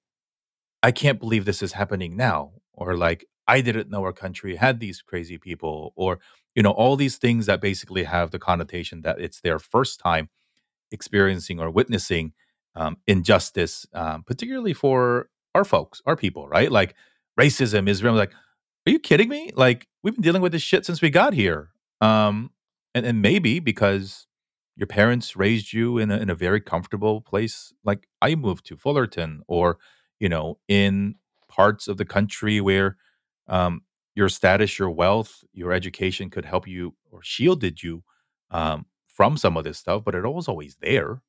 [0.82, 4.80] I can't believe this is happening now, or like, I didn't know our country had
[4.80, 6.20] these crazy people, or
[6.54, 10.28] you know all these things that basically have the connotation that it's their first time
[10.90, 12.32] experiencing or witnessing
[12.74, 16.94] um, injustice um, particularly for our folks our people right like
[17.38, 18.32] racism is really like
[18.86, 21.70] are you kidding me like we've been dealing with this shit since we got here
[22.00, 22.50] um,
[22.94, 24.26] and, and maybe because
[24.76, 28.76] your parents raised you in a, in a very comfortable place like i moved to
[28.76, 29.78] fullerton or
[30.18, 31.14] you know in
[31.48, 32.96] parts of the country where
[33.48, 33.82] um,
[34.14, 38.02] your status, your wealth, your education could help you or shielded you
[38.50, 41.22] um, from some of this stuff, but it was always there.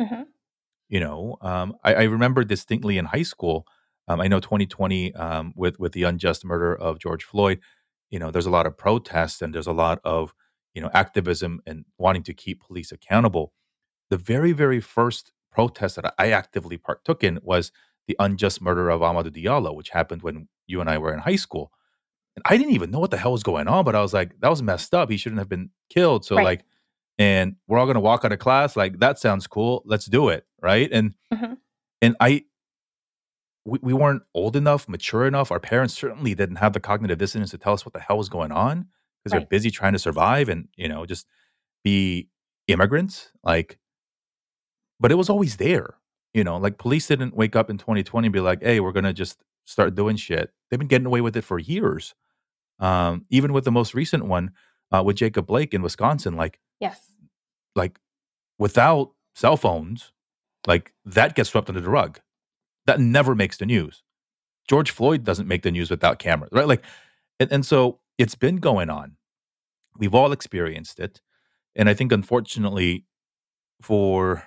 [0.00, 0.22] Mm-hmm.
[0.88, 3.66] You know, um, I, I, remember distinctly in high school.
[4.06, 7.60] Um, I know 2020 um, with with the unjust murder of George Floyd.
[8.10, 10.32] You know, there's a lot of protests and there's a lot of
[10.76, 13.52] you know activism and wanting to keep police accountable.
[14.10, 17.72] The very very first protest that I actively partook in was
[18.06, 21.36] the unjust murder of Amadou Diallo, which happened when you and I were in high
[21.36, 21.72] school.
[22.36, 24.38] And I didn't even know what the hell was going on, but I was like,
[24.40, 25.10] that was messed up.
[25.10, 26.26] He shouldn't have been killed.
[26.26, 26.44] So right.
[26.44, 26.64] like,
[27.18, 28.76] and we're all gonna walk out of class.
[28.76, 29.82] Like, that sounds cool.
[29.86, 30.44] Let's do it.
[30.62, 30.90] Right.
[30.92, 31.54] And mm-hmm.
[32.02, 32.44] and I
[33.64, 35.50] we, we weren't old enough, mature enough.
[35.50, 38.28] Our parents certainly didn't have the cognitive dissonance to tell us what the hell was
[38.28, 38.88] going on
[39.26, 39.40] because right.
[39.40, 41.26] they're busy trying to survive and, you know, just
[41.82, 42.28] be
[42.68, 43.32] immigrants.
[43.42, 43.76] Like,
[45.00, 45.94] but it was always there.
[46.32, 49.12] You know, like police didn't wake up in 2020 and be like, hey, we're gonna
[49.12, 50.52] just start doing shit.
[50.70, 52.14] They've been getting away with it for years.
[52.78, 54.52] Um, even with the most recent one
[54.92, 57.00] uh, with Jacob Blake in Wisconsin, like yes,
[57.74, 57.98] like
[58.58, 60.12] without cell phones,
[60.66, 62.20] like that gets swept under the rug.
[62.84, 64.04] That never makes the news.
[64.68, 66.68] George Floyd doesn't make the news without cameras, right?
[66.68, 66.84] Like,
[67.40, 69.16] and, and so it's been going on.
[69.98, 71.20] We've all experienced it,
[71.74, 73.04] and I think unfortunately,
[73.82, 74.44] for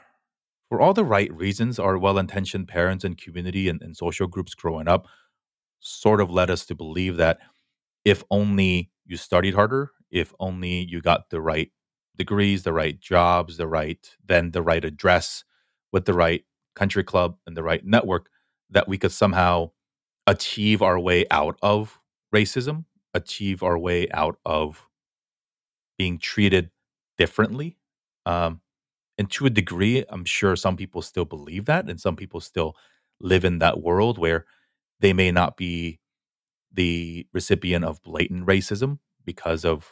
[0.70, 4.88] for all the right reasons, our well-intentioned parents and community and, and social groups growing
[4.88, 5.08] up
[5.80, 7.40] sort of led us to believe that
[8.06, 11.72] if only you studied harder, if only you got the right
[12.18, 15.44] degrees, the right jobs, the right then the right address
[15.92, 16.44] with the right
[16.76, 18.30] country club and the right network
[18.70, 19.72] that we could somehow
[20.28, 22.00] achieve our way out of
[22.34, 24.88] racism, achieve our way out of
[25.98, 26.70] being treated
[27.18, 27.78] differently.
[28.26, 28.62] Um,
[29.18, 32.76] and to a degree, I'm sure some people still believe that, and some people still
[33.20, 34.46] live in that world where
[35.02, 36.00] they may not be
[36.72, 39.92] the recipient of blatant racism because of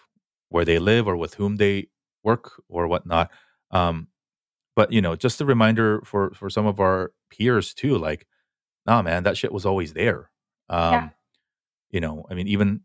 [0.50, 1.88] where they live or with whom they
[2.24, 3.32] work or whatnot.
[3.72, 4.08] Um,
[4.76, 8.28] but you know, just a reminder for for some of our peers too, like,
[8.86, 10.30] nah, man, that shit was always there.
[10.70, 11.00] Yeah.
[11.00, 11.12] Um,
[11.90, 12.82] you know, I mean, even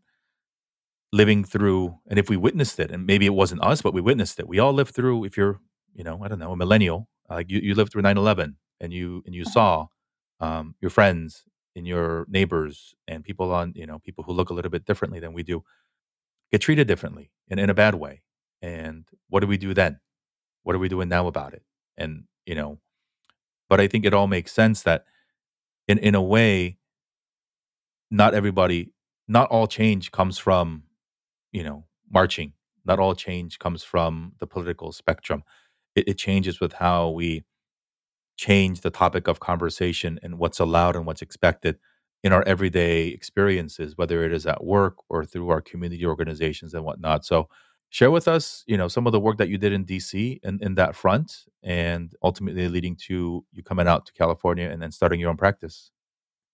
[1.13, 4.39] living through, and if we witnessed it, and maybe it wasn't us, but we witnessed
[4.39, 4.47] it.
[4.47, 5.25] We all lived through.
[5.25, 5.59] If you're,
[5.93, 9.21] you know, I don't know, a millennial, like you, you lived through 9-11 and you
[9.27, 9.85] and you saw
[10.39, 11.43] um, your friends
[11.75, 15.19] and your neighbors and people on, you know, people who look a little bit differently
[15.19, 15.63] than we do
[16.51, 18.23] get treated differently and in a bad way.
[18.63, 19.99] And what do we do then?
[20.63, 21.61] What are we doing now about it?
[21.95, 22.79] And you know,
[23.69, 25.05] but I think it all makes sense that
[25.87, 26.79] in in a way,
[28.09, 28.93] not everybody,
[29.27, 30.83] not all change comes from
[31.53, 32.53] you know marching.
[32.85, 35.43] Not all change comes from the political spectrum.
[35.95, 37.45] It, it changes with how we
[38.35, 41.77] change the topic of conversation and what's allowed and what's expected
[42.23, 46.83] in our everyday experiences, whether it is at work or through our community organizations and
[46.83, 47.25] whatnot.
[47.25, 47.49] So,
[47.89, 50.61] share with us, you know, some of the work that you did in DC and
[50.61, 55.19] in that front, and ultimately leading to you coming out to California and then starting
[55.19, 55.91] your own practice.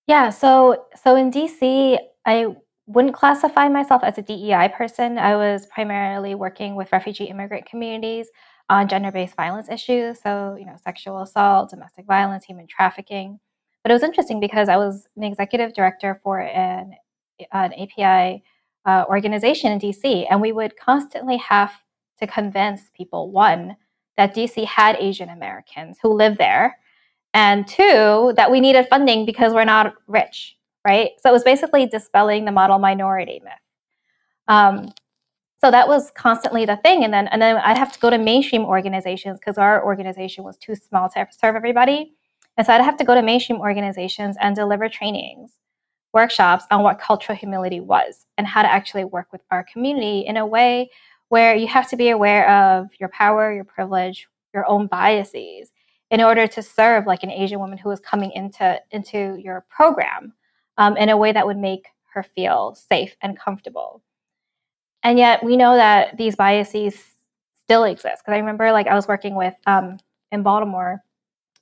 [0.08, 2.56] Yeah, so so in DC, I
[2.90, 5.20] wouldn't classify myself as a DEI person.
[5.20, 8.30] I was primarily working with refugee immigrant communities
[8.68, 13.40] on gender-based violence issues, so you know, sexual assault, domestic violence, human trafficking.
[13.84, 16.96] But it was interesting because I was an executive director for an
[17.54, 18.44] an API
[18.86, 21.72] uh, organization in DC, and we would constantly have
[22.20, 23.76] to convince people one
[24.18, 26.76] that DC had Asian Americans who live there
[27.36, 31.12] and two that we needed funding because we're not rich right?
[31.22, 33.54] So it was basically dispelling the model minority myth.
[34.48, 34.92] Um,
[35.62, 38.18] so that was constantly the thing and then and then i'd have to go to
[38.18, 42.14] mainstream organizations because our organization was too small to serve everybody.
[42.58, 45.52] And so i'd have to go to mainstream organizations and deliver trainings
[46.14, 50.38] workshops on what cultural humility was and how to actually work with our community in
[50.38, 50.90] a way
[51.28, 55.72] where you have to be aware of your power your privilege your own biases
[56.10, 60.34] in order to serve like an Asian woman who was coming into into your program
[60.80, 64.02] um, in a way that would make her feel safe and comfortable.
[65.04, 67.00] And yet we know that these biases
[67.64, 68.24] still exist.
[68.24, 70.00] Because I remember like I was working with um,
[70.32, 71.04] in Baltimore,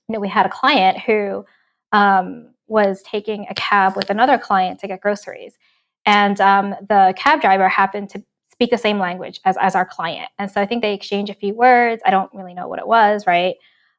[0.07, 1.45] you know, we had a client who
[1.91, 5.57] um, was taking a cab with another client to get groceries.
[6.05, 10.29] And um, the cab driver happened to speak the same language as, as our client.
[10.39, 12.01] And so I think they exchanged a few words.
[12.05, 13.55] I don't really know what it was, right?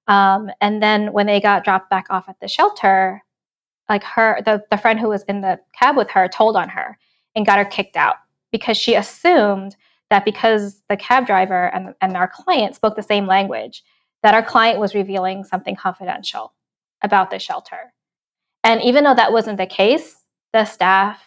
[0.07, 3.22] Um, and then when they got dropped back off at the shelter,
[3.88, 6.98] like her, the, the friend who was in the cab with her told on her
[7.35, 8.16] and got her kicked out
[8.53, 9.77] because she assumed
[10.11, 13.83] that because the cab driver and, and our client spoke the same language,
[14.22, 16.53] that our client was revealing something confidential
[17.03, 17.92] about the shelter.
[18.64, 20.16] And even though that wasn't the case,
[20.53, 21.22] the staff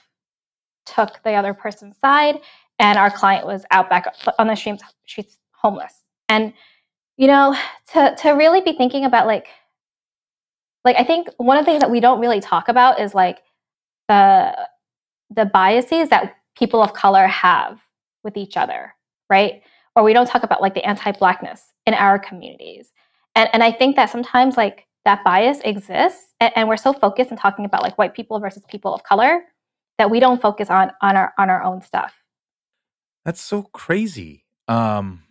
[0.85, 2.39] took the other person's side
[2.79, 5.93] and our client was out back on the streets, streets homeless.
[6.27, 6.53] And
[7.17, 7.55] you know,
[7.93, 9.47] to to really be thinking about like
[10.83, 13.39] like I think one of the things that we don't really talk about is like
[14.07, 14.55] the
[15.29, 17.79] the biases that people of color have
[18.23, 18.93] with each other,
[19.29, 19.61] right?
[19.95, 22.91] Or we don't talk about like the anti-blackness in our communities.
[23.35, 27.31] And and I think that sometimes like that bias exists and, and we're so focused
[27.31, 29.41] on talking about like white people versus people of color
[29.97, 32.13] that we don't focus on on our on our own stuff.
[33.25, 34.45] That's so crazy.
[34.67, 35.23] Um,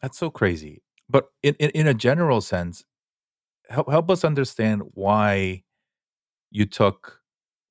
[0.00, 0.82] that's so crazy.
[1.08, 2.84] But in, in, in a general sense,
[3.68, 5.62] help help us understand why
[6.50, 7.20] you took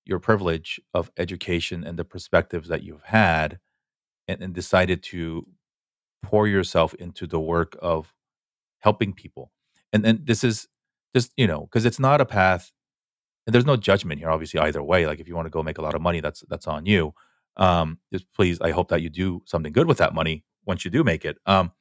[0.06, 3.60] your privilege of education and the perspectives that you've had
[4.28, 5.46] and, and decided to
[6.24, 8.14] pour yourself into the work of
[8.80, 9.52] helping people.
[9.94, 10.68] And and this is
[11.16, 12.72] just, you know, because it's not a path
[13.46, 15.06] and there's no judgment here, obviously, either way.
[15.08, 17.14] Like if you want to go make a lot of money, that's that's on you.
[17.58, 20.92] Um, just please, I hope that you do something good with that money once you
[20.92, 21.38] do make it.
[21.46, 21.72] Um,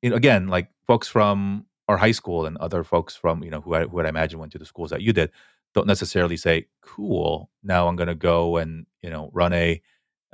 [0.00, 3.60] you know, again, like folks from our high school and other folks from you know
[3.60, 5.30] who I who I imagine went to the schools that you did
[5.74, 9.80] don't necessarily say, "Cool, now I'm going to go and you know run a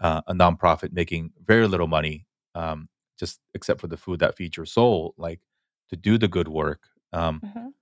[0.00, 2.88] uh, a nonprofit making very little money, um,
[3.18, 5.40] just except for the food that feeds your soul." Like
[5.90, 6.80] to do the good work.
[7.12, 7.72] Um, Mhm.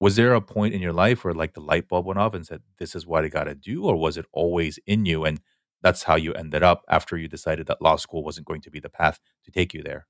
[0.00, 2.46] was there a point in your life where like the light bulb went off and
[2.46, 5.24] said, "This is what I got to do," or was it always in you?
[5.24, 5.40] And
[5.82, 8.80] that's how you ended up after you decided that law school wasn't going to be
[8.80, 10.06] the path to take you there?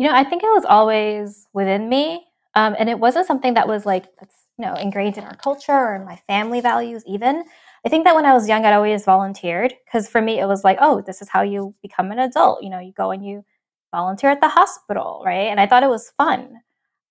[0.00, 2.26] You know, I think it was always within me.
[2.54, 5.74] Um, and it wasn't something that was like, that's, you know, ingrained in our culture
[5.74, 7.44] or in my family values, even.
[7.84, 10.64] I think that when I was young, I'd always volunteered because for me, it was
[10.64, 12.62] like, oh, this is how you become an adult.
[12.62, 13.44] You know, you go and you
[13.92, 15.48] volunteer at the hospital, right?
[15.48, 16.62] And I thought it was fun.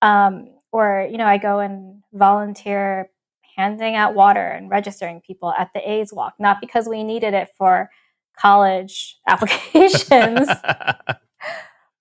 [0.01, 3.11] Um, or, you know, I go and volunteer
[3.55, 7.49] handing out water and registering people at the AIDS walk, not because we needed it
[7.55, 7.91] for
[8.35, 10.49] college applications,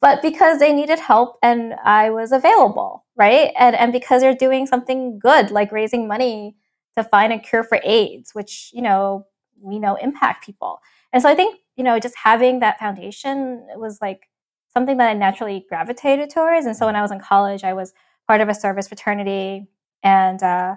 [0.00, 3.52] but because they needed help and I was available, right?
[3.58, 6.56] And and because they're doing something good, like raising money
[6.96, 9.26] to find a cure for AIDS, which you know
[9.60, 10.80] we know impact people.
[11.12, 14.28] And so I think you know just having that foundation was like
[14.72, 16.66] something that I naturally gravitated towards.
[16.66, 17.92] And so when I was in college, I was
[18.26, 19.66] part of a service fraternity
[20.02, 20.76] and uh,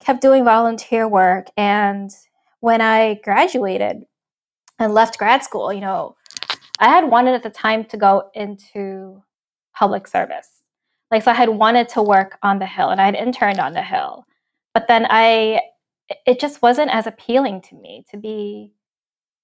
[0.00, 1.48] kept doing volunteer work.
[1.56, 2.10] And
[2.60, 4.04] when I graduated
[4.78, 6.16] and left grad school, you know,
[6.80, 9.22] I had wanted at the time to go into
[9.74, 10.48] public service.
[11.10, 13.74] Like, so I had wanted to work on the Hill and I had interned on
[13.74, 14.24] the Hill.
[14.72, 15.60] But then I,
[16.26, 18.72] it just wasn't as appealing to me to be,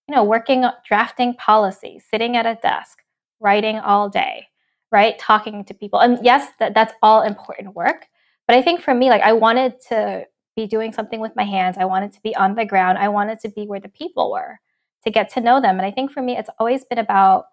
[0.09, 3.03] you know, working, uh, drafting policy, sitting at a desk,
[3.41, 4.47] writing all day,
[4.91, 5.19] right?
[5.19, 6.01] Talking to people.
[6.01, 8.07] And yes, that, that's all important work.
[8.49, 10.25] But I think for me, like, I wanted to
[10.55, 11.77] be doing something with my hands.
[11.79, 12.97] I wanted to be on the ground.
[12.97, 14.59] I wanted to be where the people were
[15.07, 15.79] to get to know them.
[15.79, 17.47] And I think for me, it's always been about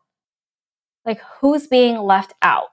[1.05, 2.69] like who's being left out,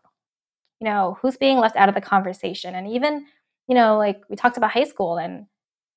[0.81, 2.74] you know, who's being left out of the conversation.
[2.74, 3.26] And even,
[3.68, 5.47] you know, like we talked about high school and,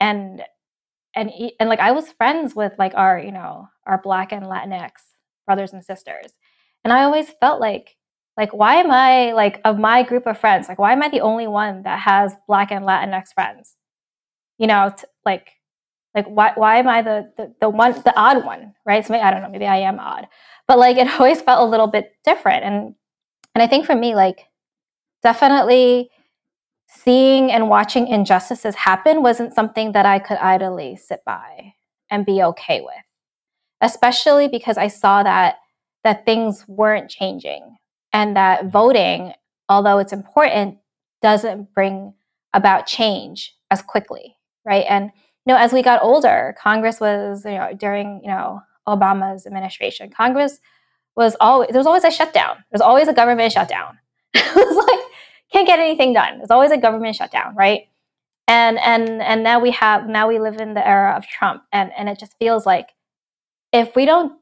[0.01, 0.43] and,
[1.15, 1.31] and,
[1.61, 4.91] and like I was friends with like our, you know, our Black and Latinx
[5.45, 6.33] brothers and sisters.
[6.83, 7.95] And I always felt like,
[8.35, 10.67] like, why am I like of my group of friends?
[10.67, 13.77] Like, why am I the only one that has Black and Latinx friends?
[14.57, 15.51] You know, t- like
[16.15, 19.05] like why why am i the, the the one the odd one right?
[19.05, 20.27] So maybe, i don't know maybe i am odd.
[20.67, 22.63] But like it always felt a little bit different.
[22.63, 22.95] And
[23.55, 24.47] and i think for me like
[25.21, 26.09] definitely
[26.87, 31.73] seeing and watching injustices happen wasn't something that i could idly sit by
[32.09, 32.93] and be okay with
[33.81, 35.55] especially because i saw that
[36.03, 37.77] that things weren't changing
[38.11, 39.33] and that voting
[39.69, 40.77] although it's important
[41.21, 42.13] doesn't bring
[42.53, 44.35] about change as quickly
[44.65, 44.85] right?
[44.87, 45.11] And
[45.45, 50.09] you know, as we got older, Congress was, you know, during, you know, Obama's administration,
[50.09, 50.59] Congress
[51.15, 52.55] was always, there was always a shutdown.
[52.55, 53.97] There was always a government shutdown.
[54.33, 54.99] it was like,
[55.51, 56.37] can't get anything done.
[56.37, 57.87] There's always a government shutdown, right?
[58.47, 61.63] And, and, and now we have, now we live in the era of Trump.
[61.71, 62.89] And, and it just feels like
[63.71, 64.33] if we don't,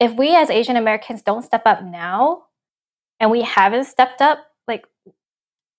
[0.00, 2.44] if we as Asian Americans don't step up now
[3.20, 4.38] and we haven't stepped up,
[4.68, 4.86] like,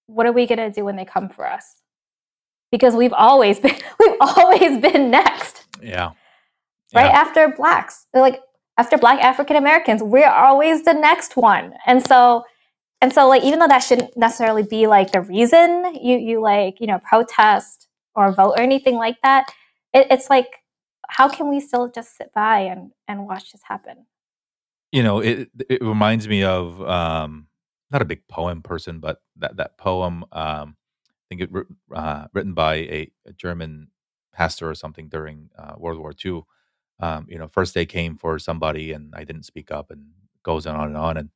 [0.08, 1.83] what are we going to do when they come for us?
[2.74, 5.66] Because we've always been we've always been next.
[5.82, 6.12] Yeah.
[6.94, 7.22] Right yeah.
[7.22, 8.08] after blacks.
[8.14, 8.42] like
[8.78, 11.76] after black African Americans, we're always the next one.
[11.86, 12.44] And so
[13.00, 16.82] and so like even though that shouldn't necessarily be like the reason you you like,
[16.82, 19.52] you know, protest or vote or anything like that,
[19.94, 20.48] it, it's like
[21.10, 24.08] how can we still just sit by and and watch this happen?
[24.92, 27.48] You know, it it reminds me of um
[27.92, 30.76] not a big poem person, but that that poem um
[31.36, 31.66] think it
[31.96, 33.88] uh, written by a, a, German
[34.32, 36.44] pastor or something during uh, World War II.
[37.00, 40.06] Um, you know, first they came for somebody and I didn't speak up, and
[40.44, 41.30] goes on and on, and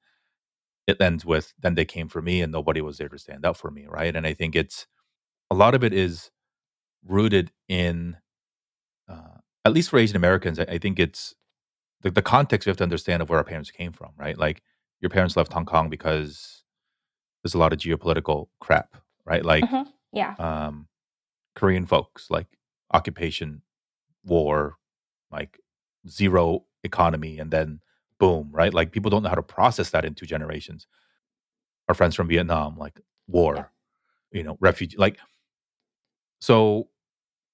[0.86, 3.58] it ends with then they came for me and nobody was there to stand up
[3.58, 4.16] for me, right?
[4.16, 4.88] And I think it's
[5.52, 6.32] a lot of it is
[7.06, 8.18] rooted in,
[9.10, 11.36] uh, at least for Asian Americans, I, I think it's
[12.02, 14.38] the, the context we have to understand of where our parents came from, right?
[14.38, 14.62] Like
[15.02, 16.64] your parents left Hong Kong because
[17.44, 18.98] there's a lot of geopolitical crap
[19.28, 19.44] right?
[19.44, 19.90] Like, mm-hmm.
[20.14, 20.88] yeah, um,
[21.56, 22.48] Korean folks, like
[22.92, 23.62] occupation,
[24.24, 24.78] war,
[25.32, 25.60] like
[26.08, 27.82] zero economy, and then
[28.20, 28.74] boom, right?
[28.74, 30.88] Like people don't know how to process that in two generations.
[31.90, 33.66] Our friends from Vietnam, like war, yeah.
[34.32, 35.20] you know, refugee, like
[36.40, 36.88] so.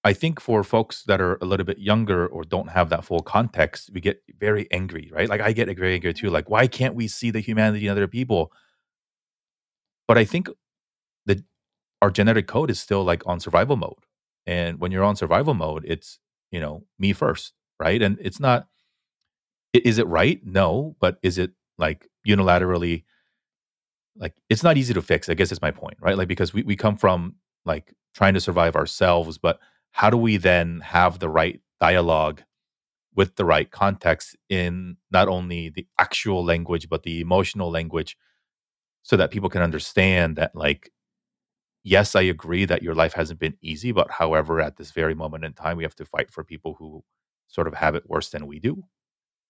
[0.06, 3.22] I think for folks that are a little bit younger or don't have that full
[3.22, 5.30] context, we get very angry, right?
[5.30, 6.30] Like I get very angry too.
[6.30, 8.52] Like, why can't we see the humanity in other people?
[10.06, 10.50] But I think
[12.04, 14.04] our genetic code is still like on survival mode.
[14.46, 16.20] And when you're on survival mode, it's,
[16.52, 18.02] you know, me first, right?
[18.02, 18.68] And it's not,
[19.74, 20.42] is it right?
[20.44, 20.98] No.
[21.00, 23.06] But is it like unilaterally,
[24.18, 26.18] like, it's not easy to fix, I guess is my point, right?
[26.18, 29.60] Like, because we, we come from like trying to survive ourselves, but
[29.92, 32.44] how do we then have the right dialogue
[33.16, 38.18] with the right context in not only the actual language, but the emotional language
[39.04, 40.92] so that people can understand that like
[41.84, 45.46] yes, I agree that your life hasn't been easy, but however, at this very moment
[45.46, 47.04] in time, we have to fight for people who
[47.48, 48.84] sort of have it worse than we do.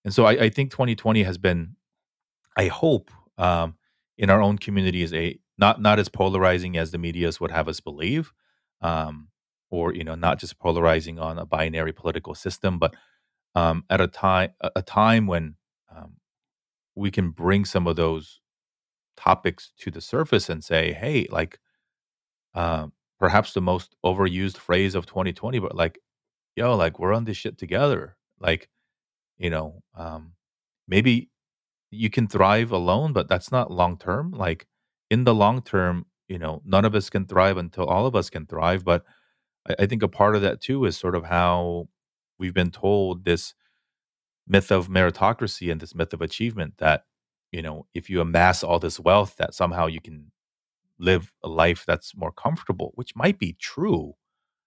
[0.03, 1.75] And so I, I think 2020 has been,
[2.57, 3.75] I hope, um,
[4.17, 7.67] in our own community is a not not as polarizing as the media's would have
[7.67, 8.31] us believe,
[8.81, 9.29] um,
[9.71, 12.93] or you know, not just polarizing on a binary political system, but
[13.55, 15.55] um, at a time a, time when
[15.95, 16.17] um,
[16.95, 18.39] we can bring some of those
[19.17, 21.59] topics to the surface and say, hey, like
[22.55, 25.99] um, perhaps the most overused phrase of 2020, but like,
[26.55, 28.17] yo, like we're on this shit together.
[28.39, 28.69] Like,
[29.37, 30.33] you know, um,
[30.87, 31.29] maybe
[31.91, 34.31] you can thrive alone, but that's not long term.
[34.31, 34.67] Like
[35.09, 38.29] in the long term, you know, none of us can thrive until all of us
[38.29, 38.83] can thrive.
[38.83, 39.03] But
[39.67, 41.87] I, I think a part of that too is sort of how
[42.39, 43.53] we've been told this
[44.47, 47.05] myth of meritocracy and this myth of achievement that,
[47.51, 50.31] you know, if you amass all this wealth, that somehow you can
[51.03, 54.15] live a life that's more comfortable, which might be true,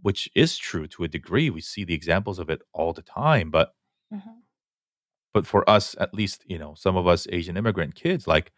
[0.01, 1.51] which is true to a degree.
[1.51, 3.51] We see the examples of it all the time.
[3.51, 3.74] But
[4.11, 4.43] Mhm.
[5.34, 8.53] but for us, at least, you know, some of us Asian immigrant kids, like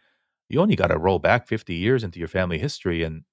[0.51, 3.25] you only got to roll back 50 years into your family history and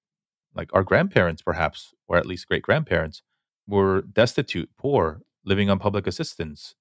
[0.56, 3.24] like our grandparents perhaps or at least great grandparents
[3.68, 6.76] were destitute poor living on public assistance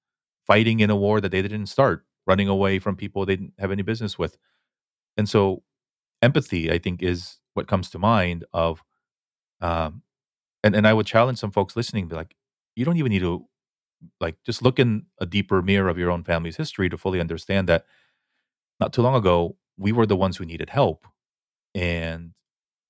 [0.46, 3.70] fighting in a war that they didn't start running away from people they didn't have
[3.72, 4.36] any business with
[5.16, 5.62] and so
[6.22, 8.82] empathy i think is what comes to mind of
[9.60, 10.02] um
[10.64, 12.34] and, and i would challenge some folks listening be like
[12.76, 13.46] you don't even need to
[14.20, 17.68] like just look in a deeper mirror of your own family's history to fully understand
[17.68, 17.84] that
[18.80, 21.06] not too long ago we were the ones who needed help
[21.74, 22.32] and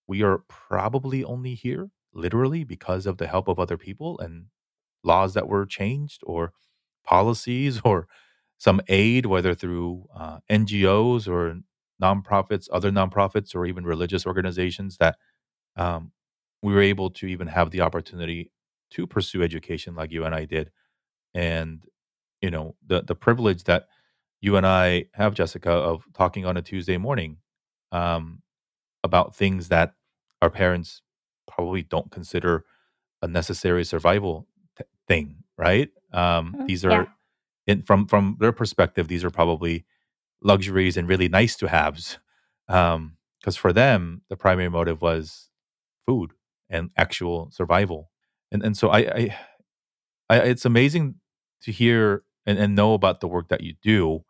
[0.06, 4.46] we are probably only here literally because of the help of other people and
[5.02, 6.52] laws that were changed or
[7.04, 8.08] policies or
[8.58, 11.58] some aid, whether through uh, NGOs or
[12.02, 15.16] nonprofits, other nonprofits, or even religious organizations that
[15.76, 16.12] um,
[16.62, 18.50] we were able to even have the opportunity
[18.90, 20.70] to pursue education like you and I did.
[21.34, 21.84] And,
[22.40, 23.88] you know, the, the privilege that
[24.40, 27.38] you and I have, Jessica, of talking on a Tuesday morning
[27.92, 28.42] um,
[29.02, 29.94] about things that
[30.42, 31.02] our parents
[31.48, 32.64] probably don't consider
[33.22, 34.46] a necessary survival
[34.78, 35.90] t- thing, right?
[36.12, 36.66] Um, Mhm.
[36.66, 36.90] these Yeah.
[36.92, 37.08] are
[37.66, 39.84] in, from from their perspective, these are probably
[40.44, 42.18] luxuries and really nice to haves.
[42.68, 45.50] Um, because for them, the primary motive was
[46.06, 46.32] food
[46.70, 48.10] and actual survival.
[48.50, 49.38] And and so I, I,
[50.30, 51.16] I it's amazing
[51.62, 54.24] to hear and, and know about the work that you do.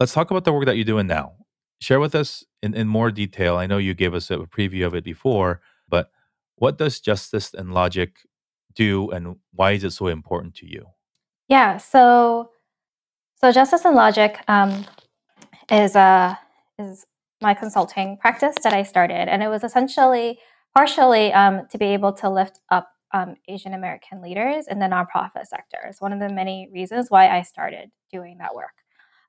[0.00, 1.32] Let's talk about the work that you're doing now.
[1.80, 3.56] Share with us in, in more detail.
[3.56, 6.10] I know you gave us a preview of it before, but
[6.56, 8.16] what does justice and logic
[8.74, 10.86] do and why is it so important to you?
[11.48, 11.76] Yeah.
[11.78, 12.50] So,
[13.36, 14.86] so Justice and Logic um,
[15.70, 16.34] is uh,
[16.78, 17.06] is
[17.40, 20.38] my consulting practice that I started, and it was essentially
[20.74, 25.46] partially um, to be able to lift up um, Asian American leaders in the nonprofit
[25.46, 25.78] sector.
[25.86, 28.74] It's one of the many reasons why I started doing that work.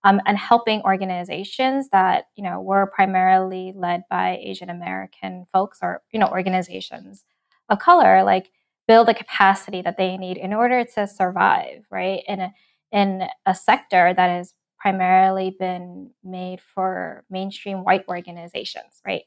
[0.05, 6.01] Um, and helping organizations that you know were primarily led by Asian American folks or
[6.11, 7.25] you know organizations
[7.67, 8.49] of color, like
[8.87, 12.23] build the capacity that they need in order to survive, right?
[12.27, 12.53] In a
[12.91, 19.23] in a sector that has primarily been made for mainstream white organizations, right?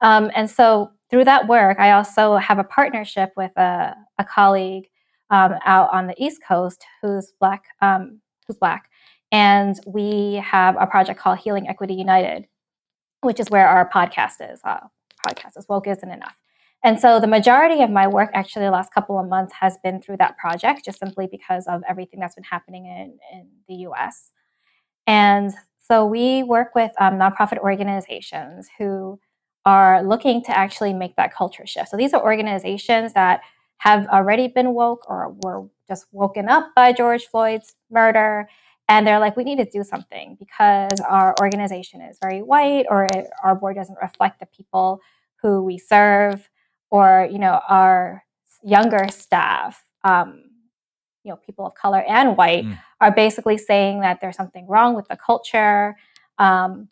[0.00, 4.88] Um, and so through that work, I also have a partnership with a, a colleague
[5.30, 8.90] um, out on the East Coast who's black, um, who's black,
[9.32, 12.46] and we have a project called Healing Equity United,
[13.22, 14.60] which is where our podcast is.
[14.64, 14.80] Uh,
[15.26, 16.36] podcast is woke isn't enough.
[16.84, 20.02] And so the majority of my work, actually, the last couple of months, has been
[20.02, 24.32] through that project, just simply because of everything that's been happening in, in the US.
[25.06, 25.52] And
[25.86, 29.18] so we work with um, nonprofit organizations who
[29.66, 31.90] are looking to actually make that culture shift.
[31.90, 33.40] So these are organizations that
[33.78, 38.48] have already been woke or were just woken up by George Floyd's murder.
[38.88, 43.04] And they're like, we need to do something because our organization is very white or
[43.04, 45.00] it, our board doesn't reflect the people
[45.42, 46.48] who we serve
[46.90, 48.24] or, you know, our
[48.62, 49.82] younger staff.
[50.04, 50.43] Um,
[51.24, 52.78] you know people of color and white Mm.
[53.00, 55.96] are basically saying that there's something wrong with the culture
[56.38, 56.88] um,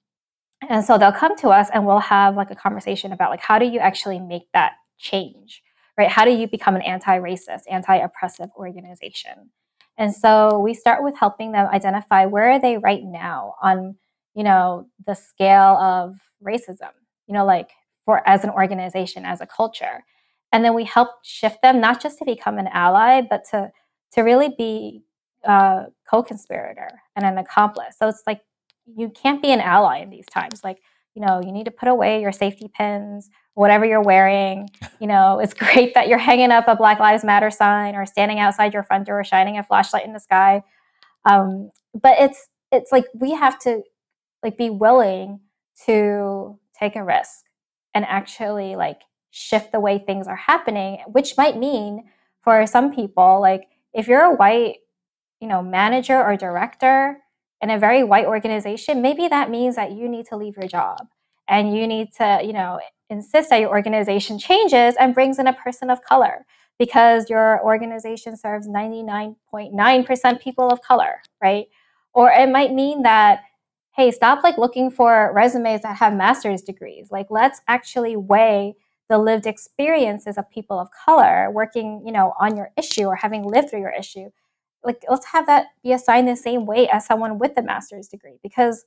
[0.68, 3.58] and so they'll come to us and we'll have like a conversation about like how
[3.58, 5.62] do you actually make that change
[5.98, 6.08] right?
[6.08, 9.50] How do you become an anti-racist anti-oppressive organization?
[9.98, 13.96] And so we start with helping them identify where are they right now on
[14.34, 16.92] you know the scale of racism
[17.26, 17.70] you know like
[18.06, 20.02] for as an organization as a culture.
[20.50, 23.70] And then we help shift them not just to become an ally but to
[24.14, 25.02] to really be
[25.44, 27.96] a co-conspirator and an accomplice.
[27.98, 28.40] So it's like
[28.86, 30.62] you can't be an ally in these times.
[30.64, 30.78] Like,
[31.14, 34.68] you know, you need to put away your safety pins, whatever you're wearing.
[35.00, 38.38] You know, it's great that you're hanging up a Black Lives Matter sign or standing
[38.38, 40.62] outside your front door, shining a flashlight in the sky.
[41.24, 43.82] Um, but it's it's like we have to
[44.44, 45.40] like be willing
[45.86, 47.46] to take a risk
[47.94, 49.00] and actually like
[49.30, 52.04] shift the way things are happening, which might mean
[52.42, 54.76] for some people, like if you're a white,
[55.40, 57.18] you know, manager or director
[57.60, 61.08] in a very white organization, maybe that means that you need to leave your job
[61.48, 62.80] and you need to, you know,
[63.10, 66.46] insist that your organization changes and brings in a person of color
[66.78, 71.66] because your organization serves 99.9% people of color, right?
[72.14, 73.40] Or it might mean that
[73.94, 77.08] hey, stop like looking for resumes that have master's degrees.
[77.10, 78.74] Like let's actually weigh
[79.12, 83.44] the lived experiences of people of color working, you know, on your issue or having
[83.44, 84.30] lived through your issue.
[84.82, 88.38] Like let's have that be assigned the same weight as someone with a master's degree
[88.42, 88.84] because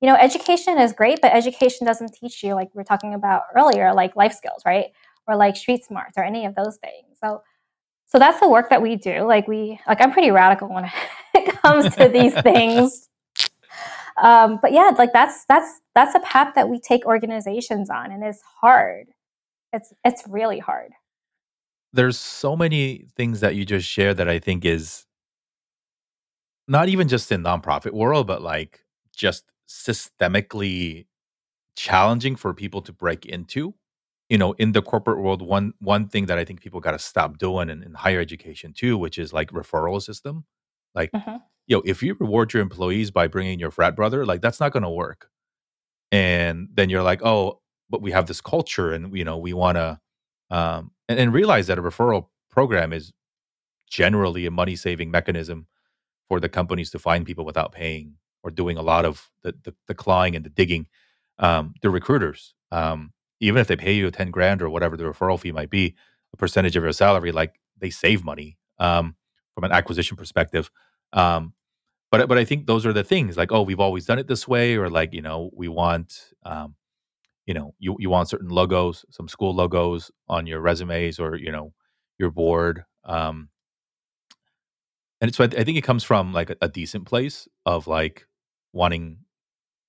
[0.00, 3.42] you know, education is great, but education doesn't teach you like we are talking about
[3.54, 4.86] earlier like life skills, right?
[5.28, 7.18] Or like street smarts or any of those things.
[7.22, 7.42] So
[8.06, 9.24] so that's the work that we do.
[9.26, 10.90] Like we like I'm pretty radical when
[11.34, 13.08] it comes to these things.
[14.20, 18.22] Um, but yeah, like that's that's that's a path that we take organizations on, and
[18.22, 19.06] it's hard.
[19.72, 20.92] It's it's really hard.
[21.92, 25.06] There's so many things that you just shared that I think is
[26.68, 31.06] not even just in nonprofit world, but like just systemically
[31.76, 33.74] challenging for people to break into.
[34.28, 36.98] You know, in the corporate world, one one thing that I think people got to
[37.00, 40.44] stop doing in, in higher education too, which is like referral system.
[40.94, 41.36] Like, mm-hmm.
[41.66, 44.84] yo, if you reward your employees by bringing your frat brother, like that's not going
[44.84, 45.28] to work.
[46.12, 47.59] And then you're like, oh,
[47.90, 50.00] but we have this culture, and you know, we want to,
[50.50, 53.12] um, and, and realize that a referral program is
[53.88, 55.66] generally a money saving mechanism
[56.28, 59.74] for the companies to find people without paying or doing a lot of the the,
[59.88, 60.86] the clawing and the digging.
[61.38, 65.40] Um, the recruiters, um, even if they pay you ten grand or whatever the referral
[65.40, 65.96] fee might be,
[66.34, 69.16] a percentage of your salary, like they save money um,
[69.54, 70.70] from an acquisition perspective.
[71.14, 71.54] Um,
[72.10, 74.46] but but I think those are the things like oh we've always done it this
[74.46, 76.74] way or like you know we want um,
[77.50, 81.50] you know you you want certain logos some school logos on your resumes or you
[81.50, 81.72] know
[82.16, 83.48] your board um,
[85.20, 88.28] and so I, I think it comes from like a, a decent place of like
[88.72, 89.24] wanting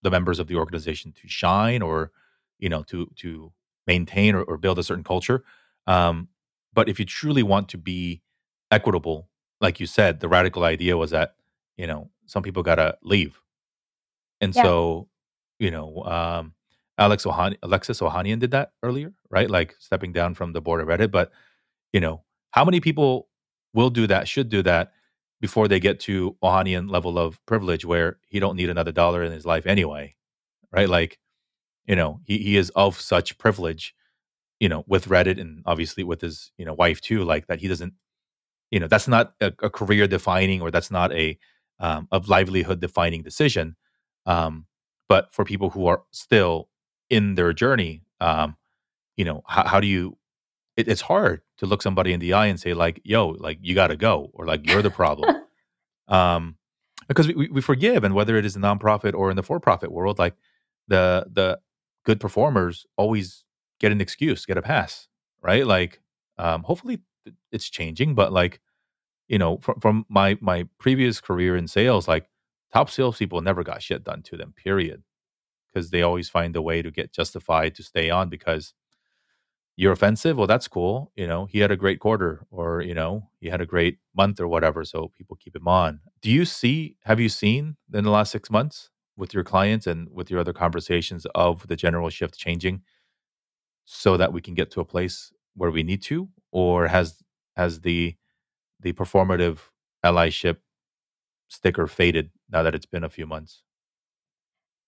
[0.01, 2.09] the members of the organization to shine or
[2.57, 3.53] you know to to
[3.85, 5.43] maintain or, or build a certain culture
[5.85, 6.29] um,
[6.73, 8.23] but if you truly want to be
[8.71, 11.35] equitable like you said the radical idea was that
[11.77, 13.39] you know some people gotta leave
[14.39, 14.63] and yeah.
[14.63, 15.07] so
[15.59, 16.55] you know um,
[16.97, 21.11] alex alexis ohanian did that earlier right like stepping down from the board of reddit
[21.11, 21.31] but
[21.93, 23.29] you know how many people
[23.73, 24.91] will do that should do that
[25.41, 29.31] before they get to Ohanian level of privilege where he don't need another dollar in
[29.31, 30.15] his life anyway.
[30.71, 30.87] Right?
[30.87, 31.19] Like,
[31.85, 33.95] you know, he, he is of such privilege,
[34.59, 37.67] you know, with Reddit and obviously with his, you know, wife too, like that he
[37.67, 37.93] doesn't,
[38.69, 41.37] you know, that's not a, a career defining or that's not a
[41.79, 43.75] um, of livelihood defining decision.
[44.27, 44.67] Um,
[45.09, 46.69] but for people who are still
[47.11, 48.55] in their journey, um,
[49.17, 50.17] you know, how, how do you
[50.77, 53.75] it, it's hard to look somebody in the eye and say like, "Yo, like you
[53.75, 55.43] got to go," or like you're the problem,
[56.07, 56.55] um,
[57.07, 60.17] because we, we forgive, and whether it is a nonprofit or in the for-profit world,
[60.17, 60.35] like
[60.87, 61.59] the the
[62.05, 63.43] good performers always
[63.79, 65.07] get an excuse, get a pass,
[65.41, 65.67] right?
[65.67, 66.01] Like,
[66.37, 67.01] um, hopefully
[67.51, 68.59] it's changing, but like,
[69.27, 72.29] you know, from, from my my previous career in sales, like
[72.71, 75.03] top salespeople never got shit done to them, period,
[75.71, 78.73] because they always find a way to get justified to stay on because
[79.77, 83.29] you're offensive well that's cool you know he had a great quarter or you know
[83.39, 85.99] he had a great month or whatever so people keep him on.
[86.21, 90.07] Do you see have you seen in the last six months with your clients and
[90.11, 92.81] with your other conversations of the general shift changing
[93.85, 96.29] so that we can get to a place where we need to?
[96.51, 97.21] Or has
[97.55, 98.15] has the
[98.79, 99.59] the performative
[100.05, 100.57] allyship
[101.47, 103.63] sticker faded now that it's been a few months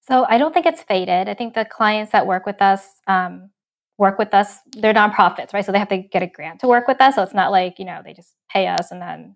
[0.08, 3.50] so i don't think it's faded i think the clients that work with us um,
[3.98, 4.60] work with us.
[4.78, 5.66] They're nonprofits, right?
[5.66, 7.16] So they have to get a grant to work with us.
[7.16, 9.36] So it's not like, you know, they just pay us and then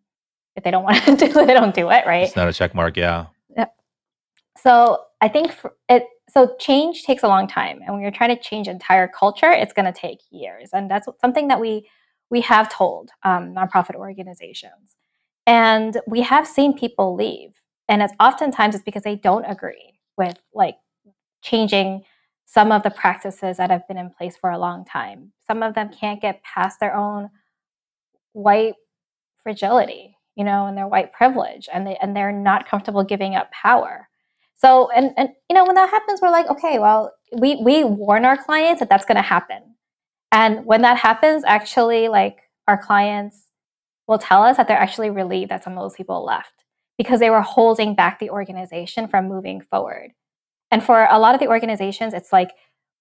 [0.56, 2.24] if they don't want to do it, they don't do it, right?
[2.24, 3.28] It's not a check mark, yeah.
[3.56, 3.68] yeah.
[4.58, 5.56] So I think
[5.90, 7.80] it so change takes a long time.
[7.84, 10.70] And when you're trying to change entire culture, it's going to take years.
[10.74, 11.88] And that's something that we
[12.30, 14.98] we have told um, nonprofit organizations.
[15.46, 17.52] And we have seen people leave.
[17.88, 20.78] And it's oftentimes it's because they don't agree with like
[21.42, 22.04] changing
[22.46, 25.34] some of the practices that have been in place for a long time.
[25.46, 27.30] Some of them can't get past their own
[28.32, 28.76] white
[29.38, 33.52] fragility, you know, and their white privilege, and they and they're not comfortable giving up
[33.52, 34.08] power.
[34.56, 38.26] So, and and you know, when that happens, we're like, okay, well, we we warn
[38.26, 39.76] our clients that that's going to happen,
[40.32, 43.48] and when that happens, actually, like our clients
[44.08, 46.64] will tell us that they're actually relieved that some of those people left
[46.98, 50.12] because they were holding back the organization from moving forward.
[50.72, 52.52] And for a lot of the organizations, it's like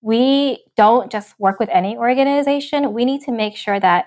[0.03, 2.93] we don't just work with any organization.
[2.93, 4.07] We need to make sure that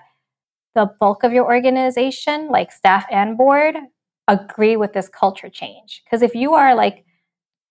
[0.74, 3.76] the bulk of your organization, like staff and board,
[4.28, 6.02] agree with this culture change.
[6.04, 7.04] Because if you are like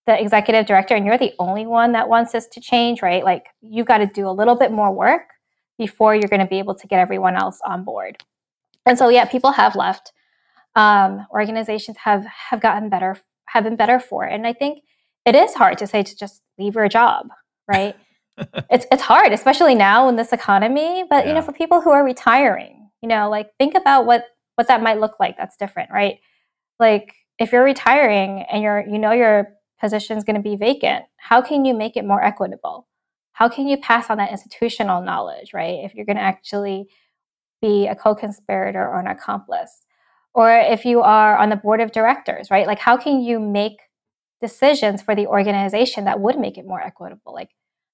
[0.05, 3.23] the executive director and you're the only one that wants this to change, right?
[3.23, 5.29] Like you've got to do a little bit more work
[5.77, 8.17] before you're going to be able to get everyone else on board.
[8.85, 10.11] And so, yeah, people have left.
[10.75, 13.17] Um, organizations have have gotten better,
[13.47, 14.33] have been better for it.
[14.33, 14.83] And I think
[15.25, 17.27] it is hard to say to just leave your job,
[17.67, 17.95] right?
[18.69, 21.03] it's it's hard, especially now in this economy.
[21.09, 21.29] But yeah.
[21.29, 24.81] you know, for people who are retiring, you know, like think about what what that
[24.81, 25.37] might look like.
[25.37, 26.19] That's different, right?
[26.79, 29.49] Like if you're retiring and you're you know your
[29.79, 32.87] position is going to be vacant, how can you make it more equitable?
[33.31, 35.79] How can you pass on that institutional knowledge, right?
[35.83, 36.87] If you're going to actually
[37.61, 39.85] be a co-conspirator or an accomplice,
[40.33, 42.67] or if you are on the board of directors, right?
[42.67, 43.79] Like how can you make
[44.41, 47.33] decisions for the organization that would make it more equitable?
[47.33, 47.49] Like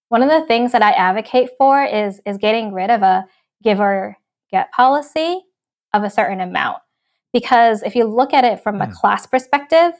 [0.10, 3.26] one of the things that I advocate for is is getting rid of a
[3.64, 4.18] give or
[4.52, 5.42] get policy
[5.94, 6.78] of a certain amount.
[7.34, 8.94] Because if you look at it from a hmm.
[8.94, 9.94] class perspective,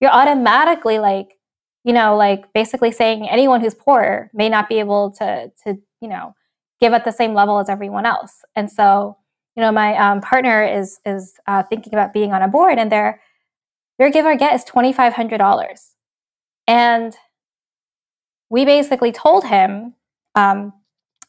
[0.00, 1.38] you're automatically like,
[1.84, 6.08] you know, like basically saying anyone who's poor may not be able to to, you
[6.08, 6.34] know,
[6.80, 8.42] give at the same level as everyone else.
[8.54, 9.16] And so,
[9.58, 12.92] you know, my um, partner is is uh, thinking about being on a board, and
[12.92, 13.20] their
[13.98, 15.96] their give or get is twenty five hundred dollars,
[16.68, 17.16] and
[18.50, 19.96] we basically told him,
[20.36, 20.72] um,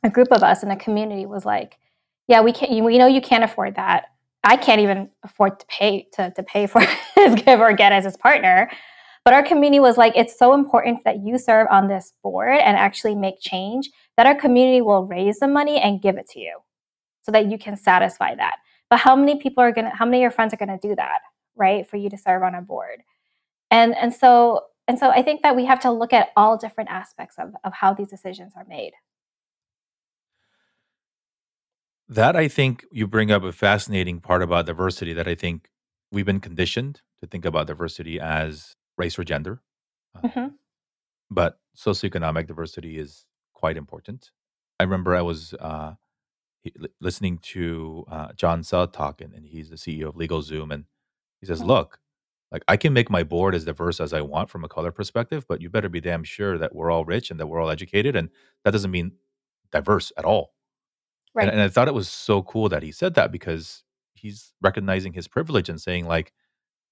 [0.04, 1.80] a group of us in the community was like,
[2.28, 2.72] yeah, we can't.
[2.86, 4.06] we know you can't afford that.
[4.44, 6.82] I can't even afford to pay to, to pay for
[7.16, 8.70] his give or get as his partner.
[9.26, 12.78] But our community was like, it's so important that you serve on this board and
[12.78, 16.60] actually make change that our community will raise the money and give it to you
[17.30, 18.56] so that you can satisfy that.
[18.90, 21.20] But how many people are gonna how many of your friends are gonna do that,
[21.56, 21.88] right?
[21.88, 23.04] For you to serve on a board.
[23.70, 26.90] And and so and so I think that we have to look at all different
[26.90, 28.94] aspects of, of how these decisions are made.
[32.08, 35.70] That I think you bring up a fascinating part about diversity that I think
[36.12, 39.62] we've been conditioned to think about diversity as race or gender.
[40.16, 40.48] Uh, mm-hmm.
[41.30, 44.32] But socioeconomic diversity is quite important.
[44.80, 45.94] I remember I was uh,
[47.00, 50.86] listening to uh, John Suh talk, and, and he's the CEO of LegalZoom, and
[51.40, 51.70] he says, mm-hmm.
[51.70, 52.00] "Look,
[52.52, 55.46] like I can make my board as diverse as I want from a color perspective,
[55.48, 58.16] but you better be damn sure that we're all rich and that we're all educated,
[58.16, 58.30] and
[58.64, 59.14] that doesn't mean
[59.72, 60.54] diverse at all."
[61.34, 61.44] Right.
[61.44, 63.84] And, and I thought it was so cool that he said that because
[64.14, 66.34] he's recognizing his privilege and saying like,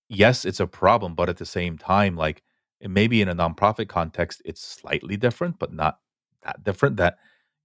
[0.09, 2.43] yes, it's a problem, but at the same time, like
[2.82, 5.99] maybe in a nonprofit context, it's slightly different, but not
[6.43, 6.97] that different.
[6.97, 7.18] That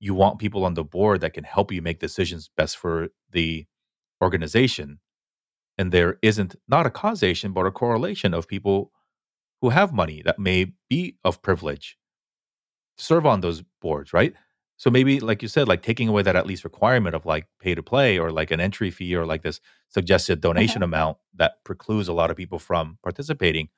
[0.03, 3.65] you want people on the board that can help you make decisions best for the
[4.21, 4.99] organization.
[5.79, 8.91] And there isn't not a causation, but a correlation of people
[9.61, 11.97] who have money that may be of privilege
[12.97, 14.35] serve on those boards, right?
[14.77, 17.77] So maybe, like you said, like taking away that at least requirement of like pay
[17.77, 20.95] to play or like an entry fee or like this suggested donation mm-hmm.
[20.95, 23.69] amount that precludes a lot of people from participating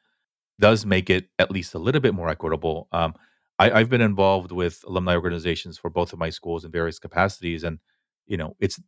[0.59, 2.89] does make it at least a little bit more equitable.
[2.93, 3.13] Um,
[3.59, 7.65] I, I've been involved with alumni organizations for both of my schools in various capacities,
[7.65, 7.79] and
[8.27, 8.81] you know, it's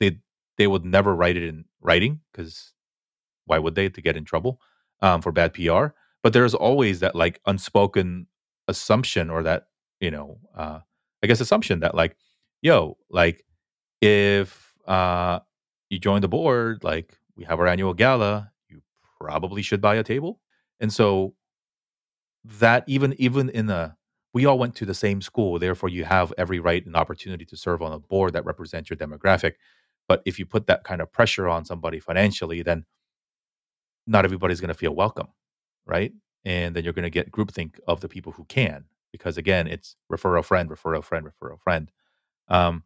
[0.00, 0.18] they
[0.58, 2.72] they would never write it in writing because
[3.46, 4.60] why would they to get in trouble
[5.02, 5.88] um, for bad PR?
[6.22, 8.26] But there's always that like unspoken
[8.68, 9.68] assumption or that
[10.00, 10.80] you know uh,
[11.22, 12.16] I guess assumption that like,
[12.62, 13.44] yo, like
[14.02, 15.40] if uh
[15.90, 18.82] you join the board, like we have our annual gala, you
[19.20, 20.40] probably should buy a table.
[20.80, 21.34] And so
[22.44, 23.95] that even even in a
[24.36, 27.56] we all went to the same school, therefore you have every right and opportunity to
[27.56, 29.54] serve on a board that represents your demographic.
[30.08, 32.84] But if you put that kind of pressure on somebody financially, then
[34.06, 35.28] not everybody's going to feel welcome,
[35.86, 36.12] right?
[36.44, 39.96] And then you're going to get groupthink of the people who can because again, it's
[40.10, 41.90] refer a friend, refer a friend, refer a friend.
[42.48, 42.82] Um,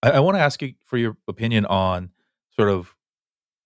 [0.00, 2.10] I, I want to ask you for your opinion on
[2.54, 2.94] sort of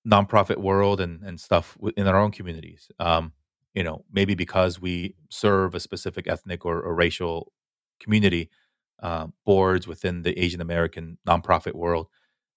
[0.08, 2.90] nonprofit world and and stuff in our own communities.
[2.98, 3.34] Um,
[3.74, 7.52] you know, maybe because we serve a specific ethnic or, or racial
[8.00, 8.50] community,
[9.02, 12.06] uh, boards within the Asian American nonprofit world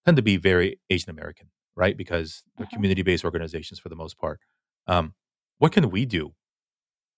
[0.05, 1.97] tend to be very Asian American, right?
[1.97, 2.75] Because they're mm-hmm.
[2.75, 4.39] community based organizations for the most part.
[4.87, 5.13] Um,
[5.57, 6.33] what can we do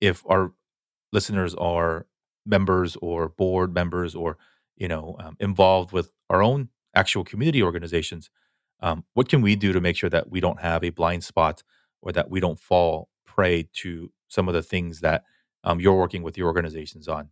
[0.01, 0.53] if our
[1.11, 2.07] listeners are
[2.45, 4.37] members or board members or
[4.77, 8.29] you know um, involved with our own actual community organizations
[8.81, 11.61] um, what can we do to make sure that we don't have a blind spot
[12.01, 13.09] or that we don't fall
[13.39, 15.23] prey to some of the things that
[15.63, 17.29] um, you're working with your organizations on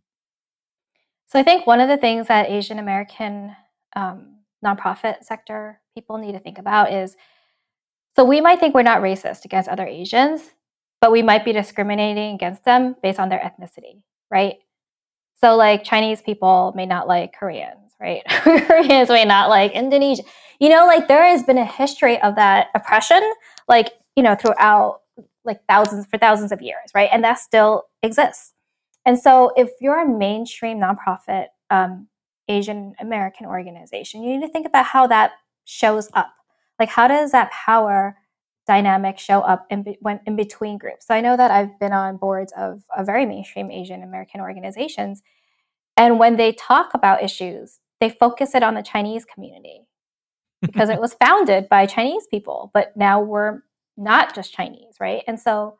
[1.26, 3.54] so i think one of the things that asian american
[3.96, 7.16] um, nonprofit sector people need to think about is
[8.18, 10.42] So we might think we're not racist against other Asians,
[11.00, 14.56] but we might be discriminating against them based on their ethnicity, right?
[15.36, 18.22] So like Chinese people may not like Koreans, right?
[18.28, 20.24] Koreans may not like Indonesia.
[20.58, 23.22] You know, like there has been a history of that oppression,
[23.68, 25.02] like, you know, throughout
[25.48, 27.08] like thousands for thousands of years, right?
[27.12, 28.52] And that still exists.
[29.04, 32.08] And so if you're a mainstream nonprofit um,
[32.46, 35.32] Asian American organization, you need to think about how that
[35.64, 36.32] shows up.
[36.78, 38.16] Like, how does that power
[38.66, 41.06] dynamic show up in, be- when, in between groups?
[41.06, 45.22] So I know that I've been on boards of, of very mainstream Asian American organizations.
[45.96, 49.86] And when they talk about issues, they focus it on the Chinese community
[50.62, 53.62] because it was founded by Chinese people, but now we're
[53.98, 55.22] not just Chinese, right?
[55.26, 55.78] And so,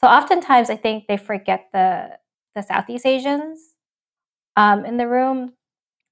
[0.00, 2.18] so oftentimes I think they forget the
[2.56, 3.60] the Southeast Asians
[4.56, 5.52] um, in the room,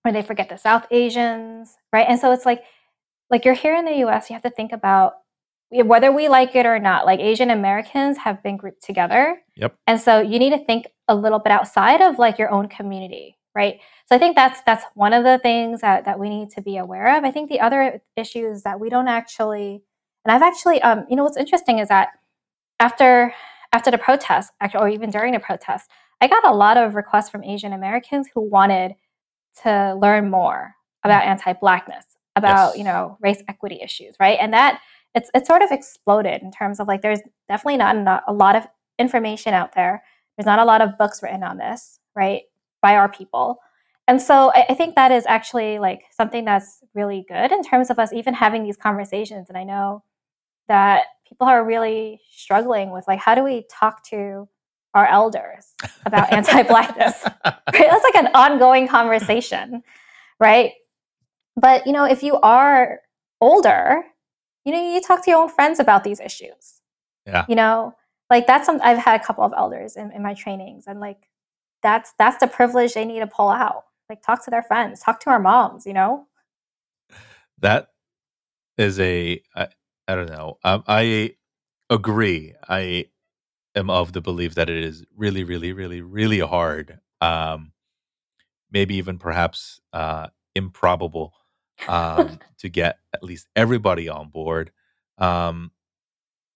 [0.05, 2.07] or they forget the South Asians, right?
[2.09, 2.63] And so it's like,
[3.31, 5.15] like you're here in the U.S., you have to think about
[5.71, 7.07] whether we like it or not.
[7.07, 9.75] Like Asian Americans have been grouped together, Yep.
[9.87, 13.39] and so you need to think a little bit outside of like your own community,
[13.55, 13.79] right?
[14.07, 16.77] So I think that's that's one of the things that that we need to be
[16.77, 17.23] aware of.
[17.25, 19.83] I think the other issue is that we don't actually,
[20.25, 22.11] and I've actually, um, you know, what's interesting is that
[22.81, 23.35] after
[23.73, 27.43] after the protest, or even during the protest, I got a lot of requests from
[27.43, 28.95] Asian Americans who wanted
[29.63, 32.05] to learn more about anti-blackness,
[32.37, 32.79] about Yes.
[32.79, 34.39] you know race equity issues, right?
[34.41, 34.81] And that
[35.15, 38.57] it's it's sort of exploded in terms of like there's definitely not eno- a lot
[38.57, 38.67] of
[38.99, 40.03] information out there.
[40.37, 42.43] There's not a lot of books written on this, right,
[42.81, 43.59] by our people.
[44.09, 47.91] And so I, I think that is actually like something that's really good in terms
[47.91, 49.49] of us even having these conversations.
[49.49, 50.03] And I know
[50.73, 54.49] that people are really struggling with like how do we talk to
[54.95, 55.75] our elders
[56.07, 57.63] about anti-blackness right?
[57.73, 59.83] That's like an ongoing conversation,
[60.41, 60.73] right?
[61.57, 63.01] But you know, if you are
[63.39, 64.03] older,
[64.65, 66.81] you know, you talk to your own friends about these issues.
[67.27, 67.45] Yeah.
[67.51, 67.95] You know,
[68.31, 71.29] like that's some I've had a couple of elders in, in my trainings, and like
[71.83, 73.85] that's that's the privilege they need to pull out.
[74.09, 76.27] Like talk to their friends, talk to our moms, you know?
[77.61, 77.89] that
[78.79, 79.43] is a
[80.09, 80.59] I, don't know.
[80.65, 81.35] Um, I
[81.91, 82.55] agree.
[82.69, 83.07] I
[83.75, 87.01] am of the belief that it is really, really, really, really hard.
[87.21, 87.73] Um,
[88.71, 91.35] maybe even perhaps uh, improbable
[91.89, 94.73] um, to get at least everybody on board.
[95.19, 95.71] Um,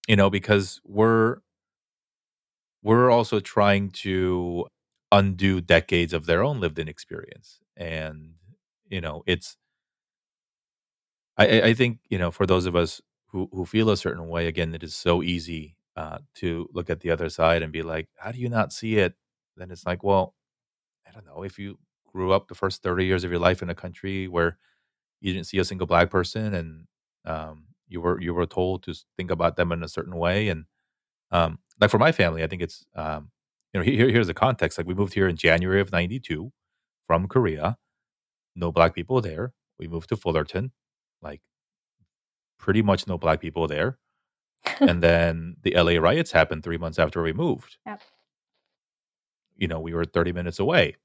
[0.07, 1.37] you know, because we're
[2.83, 4.65] we're also trying to
[5.11, 8.33] undo decades of their own lived-in experience, and
[8.89, 9.57] you know, it's
[11.37, 14.47] I I think you know for those of us who who feel a certain way,
[14.47, 18.07] again, it is so easy uh, to look at the other side and be like,
[18.17, 19.15] "How do you not see it?"
[19.57, 20.35] Then it's like, well,
[21.07, 21.43] I don't know.
[21.43, 24.57] If you grew up the first thirty years of your life in a country where
[25.21, 26.87] you didn't see a single black person, and
[27.25, 30.65] um, you were you were told to think about them in a certain way, and
[31.31, 33.31] um, like for my family, I think it's um,
[33.73, 34.77] you know here, here's the context.
[34.77, 36.51] Like we moved here in January of '92
[37.07, 37.77] from Korea.
[38.55, 39.53] No black people there.
[39.79, 40.71] We moved to Fullerton.
[41.21, 41.41] Like
[42.57, 43.97] pretty much no black people there.
[44.79, 47.77] And then the LA riots happened 3 months after we moved.
[47.85, 48.01] Yep.
[49.55, 50.95] You know, we were 30 minutes away.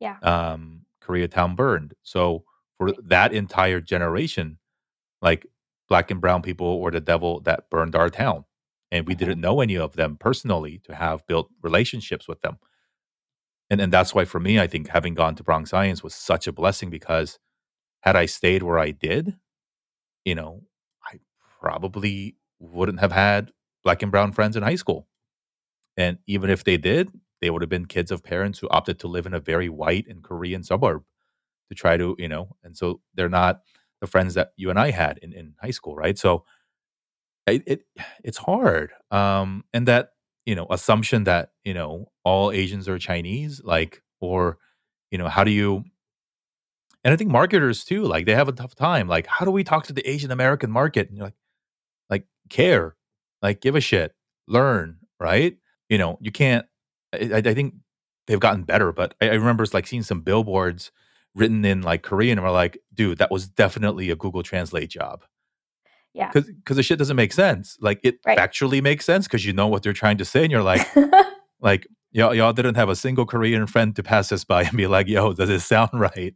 [0.00, 0.16] Yeah.
[0.22, 1.94] Um, Koreatown burned.
[2.02, 2.44] So
[2.78, 4.58] for that entire generation,
[5.22, 5.46] like
[5.88, 8.44] black and brown people were the devil that burned our town.
[8.92, 12.58] And we didn't know any of them personally to have built relationships with them.
[13.68, 16.46] And and that's why for me, I think having gone to Bronx Science was such
[16.46, 17.38] a blessing because
[18.00, 19.36] had I stayed where I did,
[20.24, 20.62] you know,
[21.66, 23.50] probably wouldn't have had
[23.82, 25.08] black and brown friends in high school.
[25.96, 27.10] And even if they did,
[27.40, 30.06] they would have been kids of parents who opted to live in a very white
[30.08, 31.02] and Korean suburb
[31.68, 33.62] to try to, you know, and so they're not
[34.00, 36.16] the friends that you and I had in, in high school, right?
[36.16, 36.44] So
[37.48, 37.82] it, it
[38.22, 38.92] it's hard.
[39.10, 40.10] Um, and that,
[40.44, 44.58] you know, assumption that, you know, all Asians are Chinese, like, or,
[45.10, 45.84] you know, how do you
[47.02, 49.08] and I think marketers too, like they have a tough time.
[49.08, 51.08] Like, how do we talk to the Asian American market?
[51.08, 51.34] And you're like,
[52.48, 52.96] care,
[53.42, 54.14] like give a shit,
[54.48, 55.56] learn, right?
[55.88, 56.66] You know, you can't.
[57.14, 57.74] I, I think
[58.26, 60.90] they've gotten better, but I, I remember like seeing some billboards
[61.34, 65.24] written in like Korean, and we're like, dude, that was definitely a Google Translate job
[66.14, 66.28] Yeah.
[66.32, 67.76] because because the shit doesn't make sense.
[67.80, 68.38] Like it Right.
[68.38, 70.86] factually makes sense because you know what they're trying to say, and you're like,
[71.60, 74.86] like y'all y'all didn't have a single Korean friend to pass us by and be
[74.86, 76.34] like, yo, does this sound right?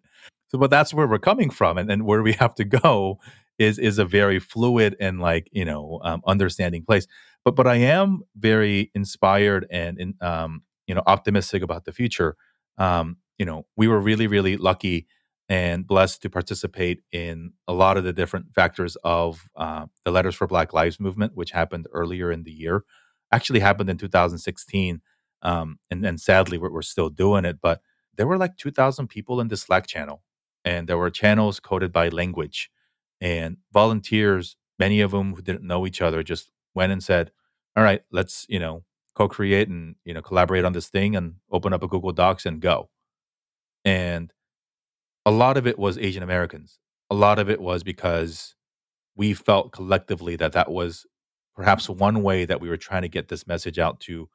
[0.49, 3.19] So, but that's where we're coming from, and, and where we have to go
[3.61, 7.07] is is a very fluid and like you know um, understanding place.
[7.45, 12.37] But but I am very inspired and um, you know optimistic about the future.
[12.79, 15.07] Um, you know, we were really really lucky
[15.49, 20.37] and blessed to participate in a lot of the different factors of uh, the Letters
[20.37, 22.85] for Black Lives movement, which happened earlier in the year.
[23.33, 25.03] Actually, happened in 2016,
[25.43, 27.59] um, and, and sadly, we're, we're still doing it.
[27.63, 27.81] But
[28.17, 30.23] there were like 2,000 people in the Slack channel,
[30.65, 32.71] and there were channels coded by language,
[33.21, 37.33] and volunteers, many of them who didn't know each other, just went and said,
[37.77, 38.85] "All right, let's you know
[39.17, 42.61] co-create and you know collaborate on this thing and open up a Google Docs and
[42.61, 42.91] go."
[43.85, 44.33] And
[45.27, 46.79] a lot of it was Asian Americans.
[47.11, 48.55] A lot of it was because
[49.17, 51.07] we felt collectively that that was
[51.57, 54.29] perhaps one way that we were trying to get this message out to,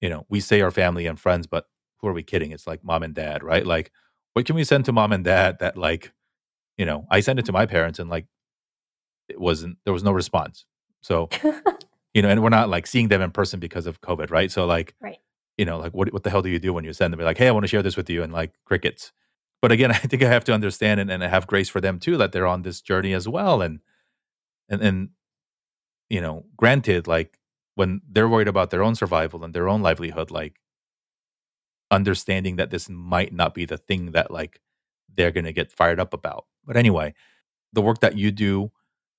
[0.00, 1.66] you know, we say our family and friends, but
[1.98, 2.52] who are we kidding?
[2.52, 3.66] It's like mom and dad, right?
[3.66, 3.92] Like,
[4.34, 6.12] what can we send to mom and dad that, like,
[6.76, 8.26] you know, I sent it to my parents and like
[9.28, 10.64] it wasn't, there was no response.
[11.00, 11.28] So,
[12.14, 14.50] you know, and we're not like seeing them in person because of COVID, right?
[14.50, 15.18] So, like, right.
[15.56, 17.20] you know, like, what, what the hell do you do when you send them?
[17.20, 19.12] Like, hey, I want to share this with you, and like crickets
[19.62, 22.16] but again, I think I have to understand and, and have grace for them too
[22.18, 23.62] that they're on this journey as well.
[23.62, 23.80] And
[24.68, 25.08] and and
[26.08, 27.38] you know, granted, like
[27.74, 30.60] when they're worried about their own survival and their own livelihood, like
[31.90, 34.60] understanding that this might not be the thing that like
[35.14, 36.46] they're gonna get fired up about.
[36.64, 37.14] But anyway,
[37.72, 38.70] the work that you do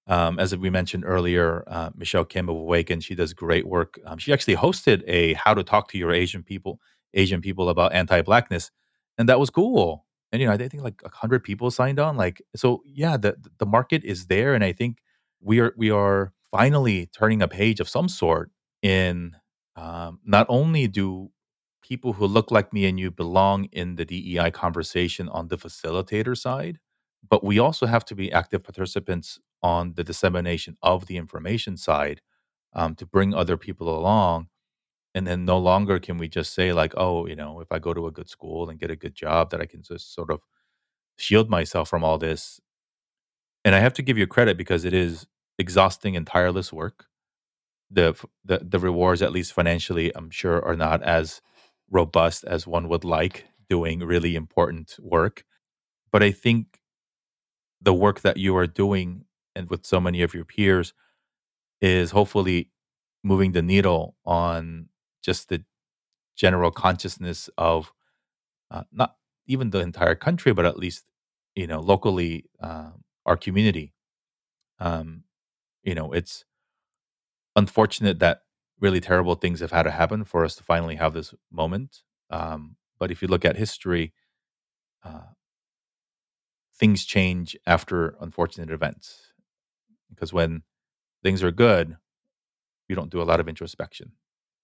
[0.07, 3.99] um, as we mentioned earlier, uh, Michelle Kim of Awaken, she does great work.
[4.05, 6.79] Um, she actually hosted a "How to Talk to Your Asian People"
[7.13, 8.71] Asian people about anti-blackness,
[9.17, 12.17] and that was cool and you know, I think like hundred people signed on.
[12.17, 14.97] Like, so yeah, the the market is there, and I think
[15.41, 18.51] we are we are finally turning a page of some sort.
[18.81, 19.35] In
[19.75, 21.31] um, not only do
[21.87, 26.37] people who look like me and you belong in the DEI conversation on the facilitator
[26.37, 26.79] side,
[27.29, 32.21] but we also have to be active participants on the dissemination of the information side
[32.73, 34.47] um, to bring other people along.
[35.15, 37.93] And then no longer can we just say like oh you know if i go
[37.93, 40.41] to a good school and get a good job that i can just sort of
[41.17, 42.59] shield myself from all this.
[43.65, 45.27] And i have to give you credit because it is
[45.59, 47.05] exhausting and tireless work.
[47.91, 48.15] The
[48.45, 51.41] the, the rewards at least financially i'm sure are not as
[51.89, 55.43] robust as one would like doing really important work
[56.11, 56.79] but i think
[57.81, 59.25] the work that you are doing
[59.55, 60.93] and with so many of your peers
[61.81, 62.69] is hopefully
[63.23, 64.89] moving the needle on
[65.23, 65.63] just the
[66.35, 67.93] general consciousness of
[68.71, 69.15] uh, not
[69.47, 71.05] even the entire country, but at least
[71.55, 72.91] you know locally uh,
[73.25, 73.93] our community.
[74.79, 75.23] Um,
[75.83, 76.45] you know, it's
[77.55, 78.41] unfortunate that
[78.79, 82.03] really terrible things have had to happen for us to finally have this moment.
[82.29, 84.13] Um, but if you look at history,
[85.03, 85.21] uh,
[86.75, 89.33] things change after unfortunate events.
[90.09, 90.63] Because when
[91.23, 91.97] things are good,
[92.87, 94.13] you don't do a lot of introspection,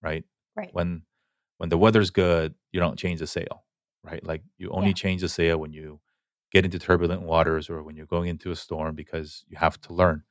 [0.02, 0.26] right?
[0.56, 0.74] Right.
[0.74, 1.04] When
[1.58, 3.66] when the weather's good, you don't change the sail,
[4.04, 4.26] right?
[4.26, 4.94] Like you only Yeah.
[4.94, 6.02] change the sail when you
[6.52, 9.94] get into turbulent waters or when you're going into a storm because you have to
[9.94, 10.24] learn.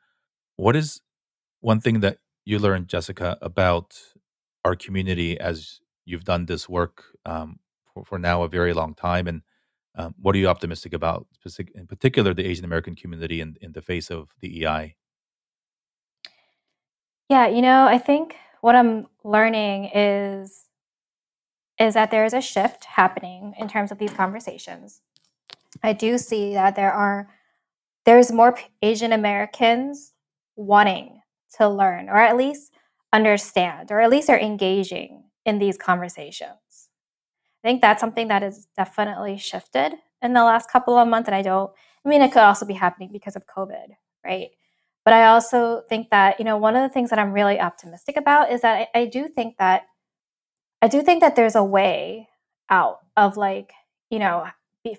[0.56, 1.00] What is
[1.60, 3.98] one thing that you learned, Jessica, about
[4.64, 7.58] our community as you've done this work um,
[7.92, 9.26] for, for now a very long time?
[9.28, 9.42] And
[9.94, 11.26] um, what are you optimistic about,
[11.74, 14.96] in particular, the Asian American community in, in the face of the EI?
[17.28, 20.66] Yeah, you know, I think what I'm learning is
[21.80, 25.00] is that there is a shift happening in terms of these conversations.
[25.82, 27.28] I do see that there are
[28.04, 30.12] there's more Asian Americans
[30.56, 31.21] wanting
[31.58, 32.72] to learn or at least
[33.12, 36.88] understand or at least are engaging in these conversations.
[37.62, 41.34] I think that's something that has definitely shifted in the last couple of months and
[41.34, 41.70] I don't
[42.04, 44.50] I mean it could also be happening because of COVID, right?
[45.04, 48.16] But I also think that, you know, one of the things that I'm really optimistic
[48.16, 49.86] about is that I, I do think that
[50.80, 52.28] I do think that there's a way
[52.70, 53.72] out of like,
[54.10, 54.46] you know,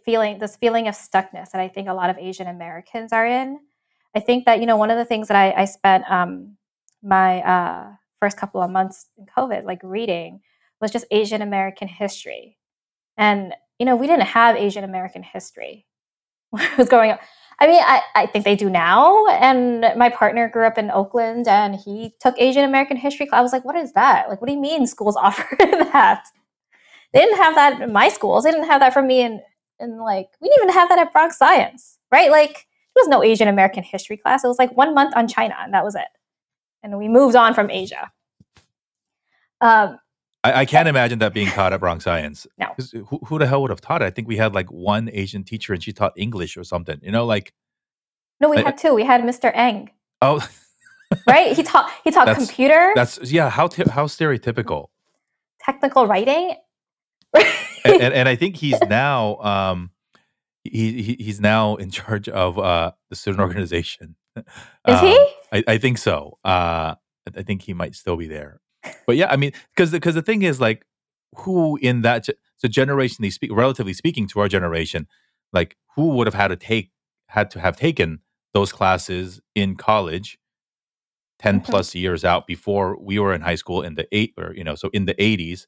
[0.05, 3.59] feeling this feeling of stuckness that I think a lot of Asian Americans are in.
[4.15, 6.57] I think that, you know, one of the things that I, I spent um,
[7.01, 10.41] my uh, first couple of months in COVID, like reading,
[10.79, 12.57] was just Asian American history.
[13.17, 15.85] And, you know, we didn't have Asian American history
[16.51, 17.21] when I was growing up.
[17.59, 19.25] I mean, I, I think they do now.
[19.27, 23.39] And my partner grew up in Oakland and he took Asian American history class.
[23.39, 24.27] I was like, what is that?
[24.29, 26.25] Like, what do you mean schools offer that?
[27.13, 28.43] They didn't have that in my schools.
[28.43, 29.41] They didn't have that for me in,
[29.79, 32.31] in like, we didn't even have that at Bronx Science, right?
[32.31, 32.65] Like,
[32.95, 34.43] was no Asian American history class.
[34.43, 36.07] It was like one month on China and that was it.
[36.83, 38.11] And we moved on from Asia.
[39.61, 39.97] Um,
[40.43, 42.45] I, I can't imagine that being taught at Bronx Science.
[42.57, 42.67] No.
[43.07, 44.05] Who, who the hell would have taught it?
[44.05, 46.99] I think we had like one Asian teacher and she taught English or something.
[47.01, 47.53] You know, like,
[48.39, 48.93] no, we I- had two.
[48.93, 49.51] We had Mr.
[49.55, 49.89] Eng,
[50.21, 50.45] oh,
[51.27, 51.55] right?
[51.55, 54.87] He taught he taught That's- computer, that's, yeah, how, t- how stereotypical.
[55.61, 56.55] technical writing.
[57.33, 57.45] and,
[57.85, 59.91] and, and I think he's now, um,
[60.63, 64.15] he, he he's now in charge of uh the student organization.
[64.37, 65.15] Is he?
[65.17, 66.37] um, I, I think so.
[66.43, 66.95] Uh,
[67.37, 68.59] I think he might still be there.
[69.05, 70.85] But yeah, I mean, because because the thing is like,
[71.35, 72.25] who in that
[72.57, 75.07] so generationally speak, relatively speaking to our generation,
[75.51, 76.91] like who would have had to take
[77.27, 78.19] had to have taken
[78.53, 80.37] those classes in college
[81.39, 81.65] 10 Mhm.
[81.65, 84.75] plus years out before we were in high school in the eight or you know
[84.75, 85.65] so in the 80s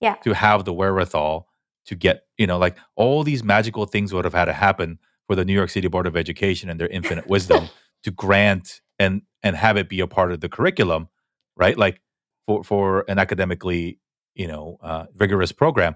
[0.00, 0.14] Yeah.
[0.24, 1.46] to have the wherewithal
[1.86, 5.34] to get you know like all these magical things would have had to happen for
[5.36, 7.68] the new york city board of education and their infinite wisdom
[8.02, 11.08] to grant and and have it be a part of the curriculum
[11.56, 12.00] right like
[12.46, 13.98] for for an academically
[14.34, 15.94] you know uh, rigorous program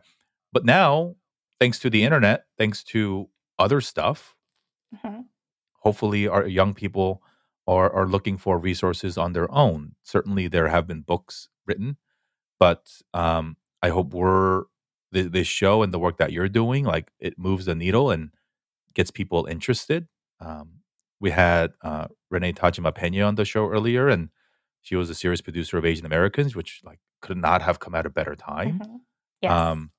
[0.52, 1.14] but now
[1.60, 3.28] thanks to the internet thanks to
[3.58, 4.34] other stuff
[5.04, 5.24] Mhm.
[5.80, 7.22] hopefully our young people
[7.66, 9.94] are are looking for resources on their own.
[10.02, 11.98] Certainly, there have been books written,
[12.58, 14.64] but um, I hope we're
[15.12, 18.30] th- this show and the work that you're doing, like it moves the needle and
[18.94, 20.08] gets people interested.
[20.40, 20.80] Um,
[21.20, 24.30] we had uh, Renee Tajima Pena on the show earlier, and
[24.82, 28.06] she was a series producer of Asian Americans, which like could not have come at
[28.06, 28.80] a better time.
[28.80, 28.98] Mhm.
[29.42, 29.52] Yes.
[29.52, 29.90] Um,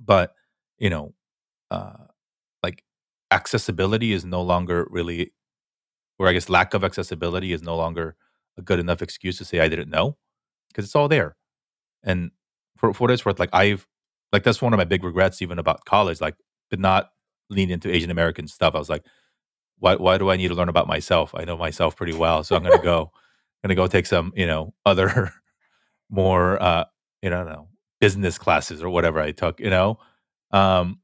[0.00, 0.34] but
[0.78, 1.14] you know,
[1.70, 2.06] uh,
[2.62, 2.84] like
[3.32, 5.32] accessibility is no longer really
[6.18, 8.16] or I guess lack of accessibility is no longer
[8.56, 10.16] a good enough excuse to say I didn't know
[10.68, 11.36] because it's all there.
[12.04, 12.32] And
[12.78, 13.86] for, for what it's worth, like I've
[14.34, 16.20] like that's one of my big regrets even about college.
[16.20, 16.34] Like
[16.68, 17.12] did not
[17.50, 18.74] lean into Asian American stuff.
[18.74, 19.04] I was like,
[19.78, 21.32] why why do I need to learn about myself?
[21.36, 23.12] I know myself pretty well, so I'm gonna go
[23.62, 25.32] gonna go take some you know other
[26.10, 26.84] more uh
[27.22, 27.68] you know know
[28.00, 29.60] business classes or whatever I took.
[29.60, 30.00] You know,
[30.50, 30.98] um,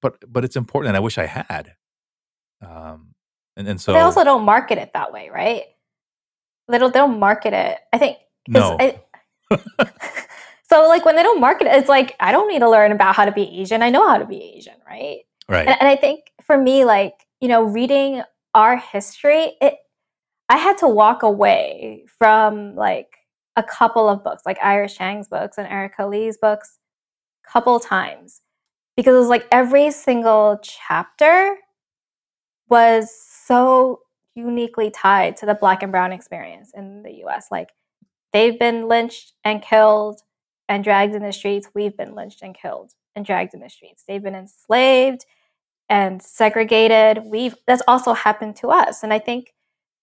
[0.00, 1.74] but but it's important, and I wish I had.
[2.62, 3.14] Um,
[3.56, 5.64] and and But they also don't market it that way, right?
[6.68, 7.78] They don't, they don't market it.
[7.92, 8.18] I think
[8.48, 9.00] no, I,
[10.68, 13.14] so like when they don't market it, it's like I don't need to learn about
[13.14, 13.82] how to be Asian.
[13.82, 15.20] I know how to be Asian, right?
[15.48, 15.66] right.
[15.68, 18.22] And, and I think for me, like you know, reading
[18.54, 19.74] our history, it
[20.48, 23.18] I had to walk away from like
[23.56, 26.78] a couple of books, like Iris Chang's books and Erika Lee's books,
[27.46, 28.42] a couple times
[28.96, 31.56] because it was like every single chapter
[32.68, 34.00] was so
[34.34, 37.48] uniquely tied to the black and brown experience in the US.
[37.50, 37.70] Like
[38.32, 40.22] they've been lynched and killed
[40.68, 41.68] and dragged in the streets.
[41.74, 44.04] We've been lynched and killed and dragged in the streets.
[44.06, 45.24] They've been enslaved
[45.88, 47.24] and segregated.
[47.24, 49.02] We've that's also happened to us.
[49.02, 49.54] And I think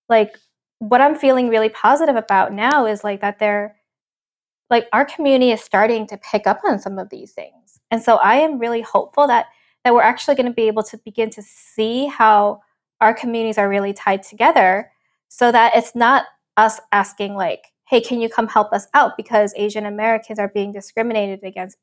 [0.09, 0.37] like
[0.79, 3.75] what I'm feeling really positive about now is like that they're
[4.69, 7.79] like our community is starting to pick up on some of these things.
[7.91, 9.47] And so I am really hopeful that
[9.83, 12.61] that we're actually going to be able to begin to see how
[13.01, 14.89] our communities are really tied together
[15.27, 19.15] so that it's not us asking like hey can you come help us out?
[19.17, 21.77] Because asian americans are being discriminated against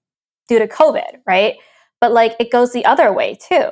[0.49, 1.55] due to covid right?
[2.01, 3.71] But like it goes the other way too.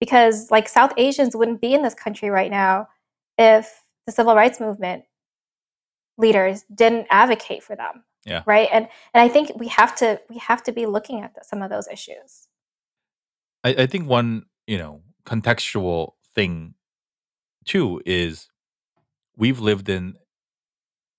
[0.00, 2.88] Because like south asians wouldn't be in this country right now
[3.36, 5.04] if the civil rights movement
[6.16, 8.42] leaders didn't advocate for them Yeah.
[8.46, 8.68] right?
[8.72, 11.60] And and i think we have to we have to be looking at the, some
[11.62, 12.48] of those issues.
[13.62, 16.74] I, I think one, you know, contextual thing
[17.64, 18.48] too is
[19.36, 20.14] we've lived in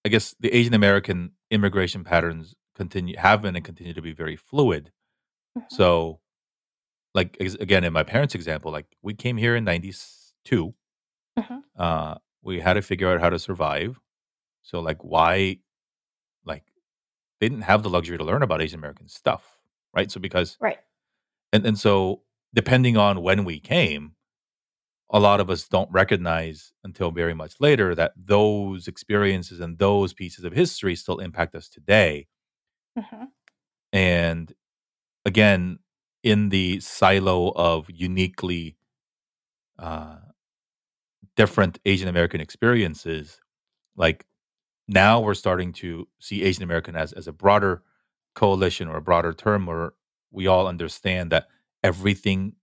[0.05, 4.35] I guess the Asian American immigration patterns continue have been and continue to be very
[4.35, 4.91] fluid.
[5.57, 5.63] Mhm.
[5.71, 6.19] So
[7.13, 9.93] like again in my parents' example, like we came here in ninety
[10.45, 10.75] two.
[11.39, 11.63] Mhm.
[11.77, 13.99] Uh we had to figure out how to survive.
[14.63, 15.59] So like why
[16.45, 16.63] like
[17.39, 19.59] they didn't have the luxury to learn about Asian American stuff.
[19.93, 20.11] Right.
[20.11, 20.79] So because right
[21.53, 22.21] and and so
[22.53, 24.15] depending on when we came
[25.11, 30.13] a lot of us don't recognize until very much later that those experiences and those
[30.13, 32.27] pieces of history still impact us today
[32.97, 33.27] Mhm.
[33.93, 34.53] and
[35.25, 35.79] again
[36.23, 38.77] in the silo of uniquely
[39.79, 40.17] uh,
[41.35, 43.39] different asian american experiences
[43.95, 44.25] like
[44.87, 47.83] now we're starting to see asian american as, as a broader
[48.35, 49.93] coalition or a broader term where
[50.31, 51.47] we all understand that
[51.83, 52.53] everything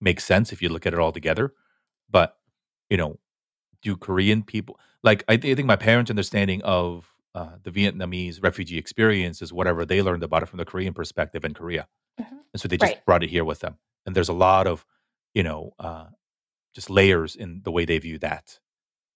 [0.00, 1.54] makes sense if you look at it all together.
[2.10, 2.36] But
[2.90, 3.18] you know,
[3.82, 5.24] do Korean people like?
[5.28, 9.84] I, thi- I think my parents' understanding of uh, the Vietnamese refugee experience is whatever
[9.84, 11.86] they learned about it from the Korean perspective in Korea,
[12.20, 12.26] Mhm.
[12.52, 13.04] and so they just Right.
[13.04, 13.76] brought it here with them.
[14.06, 14.86] And there's a lot of
[15.34, 16.06] you know uh,
[16.74, 18.58] just layers in the way they view that,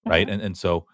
[0.07, 0.27] right?
[0.27, 0.33] Mhm.
[0.33, 0.87] And and so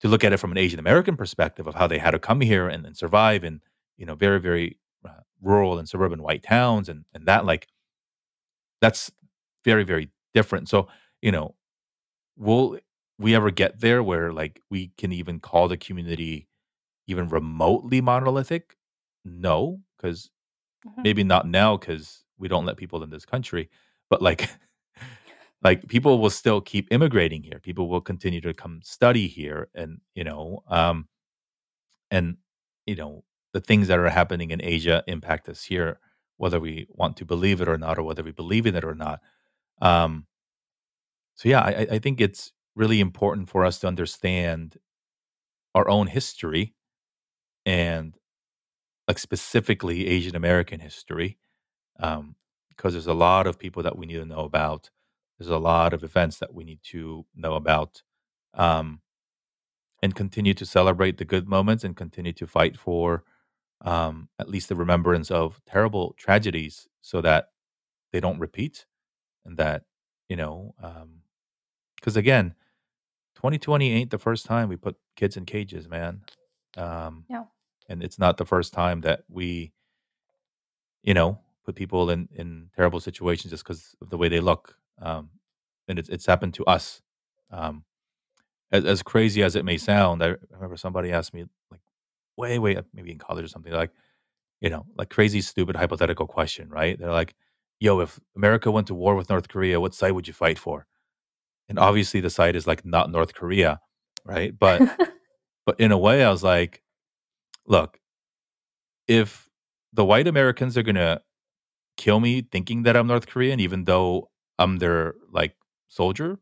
[0.00, 2.40] to look at it from an Asian American perspective of how they had to come
[2.40, 3.60] here and, and survive in
[3.96, 7.68] you know very very uh, rural and suburban white towns and and that like
[8.84, 9.10] that's
[9.64, 10.88] very very different so
[11.22, 11.54] you know
[12.36, 12.78] will
[13.18, 16.48] we ever get there where like we can even call the community
[17.08, 18.76] even remotely monolithic
[19.24, 20.30] no because
[20.86, 21.04] Mhm.
[21.04, 23.70] maybe not now because we don't let people in this country
[24.10, 24.48] but like
[25.62, 27.58] like people will still keep immigrating here.
[27.60, 31.08] People will continue to come study here and, you know, um
[32.10, 32.36] and
[32.86, 35.98] you know, the things that are happening in Asia impact us here
[36.36, 38.94] whether we want to believe it or not or whether we believe in it or
[38.94, 39.20] not.
[39.82, 40.26] Um
[41.34, 44.76] so yeah, I I think it's really important for us to understand
[45.74, 46.74] our own history
[47.66, 48.16] and
[49.08, 51.38] like specifically Asian American history
[52.00, 52.36] um,
[52.70, 54.90] because there's a lot of people that we need to know about.
[55.38, 58.02] There's a lot of events that we need to know about,
[58.54, 59.00] um,
[60.02, 63.24] and continue to celebrate the good moments and continue to fight for
[63.82, 67.50] um, at least the remembrance of terrible tragedies, so that
[68.12, 68.86] they don't repeat,
[69.44, 69.84] and that
[70.28, 70.74] you know,
[71.96, 72.54] because again,
[73.36, 76.22] 2020 ain't the first time we put kids in cages, man.
[76.76, 77.48] Um, No.
[77.88, 79.72] and it's not the first time that we
[81.02, 84.76] you know, put people in in terrible situations just because of the way they look.
[85.00, 85.30] Um,
[85.88, 87.02] and it's it's happened to us.
[87.50, 87.84] Um,
[88.72, 91.80] as as crazy as it may sound, I remember somebody asked me like
[92.36, 93.92] way way up, maybe in college or something like
[94.60, 96.98] you know like crazy stupid hypothetical question, right?
[96.98, 97.34] They're like,
[97.80, 100.86] "Yo, if America went to war with North Korea, what side would you fight for?"
[101.68, 103.80] And obviously the side is like not North Korea,
[104.24, 104.58] right?
[104.58, 104.86] But
[105.66, 106.82] but in a way, I was like,
[107.66, 108.00] look,
[109.06, 109.48] if
[109.92, 111.20] the white Americans are gonna
[111.96, 115.56] kill me thinking that I'm North Korean, even though I'm their like
[115.88, 116.38] soldier,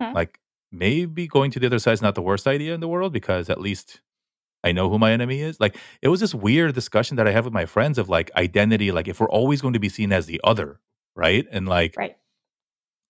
[0.00, 0.14] Mhm.
[0.14, 0.40] like
[0.72, 3.50] maybe going to the other side is not the worst idea in the world because
[3.50, 4.00] at least
[4.62, 5.58] I know who my enemy is.
[5.60, 8.92] Like it was this weird discussion that I have with my friends of like identity,
[8.92, 10.80] like if we're always going to be seen as the other,
[11.16, 11.46] right?
[11.50, 12.16] And like, Right.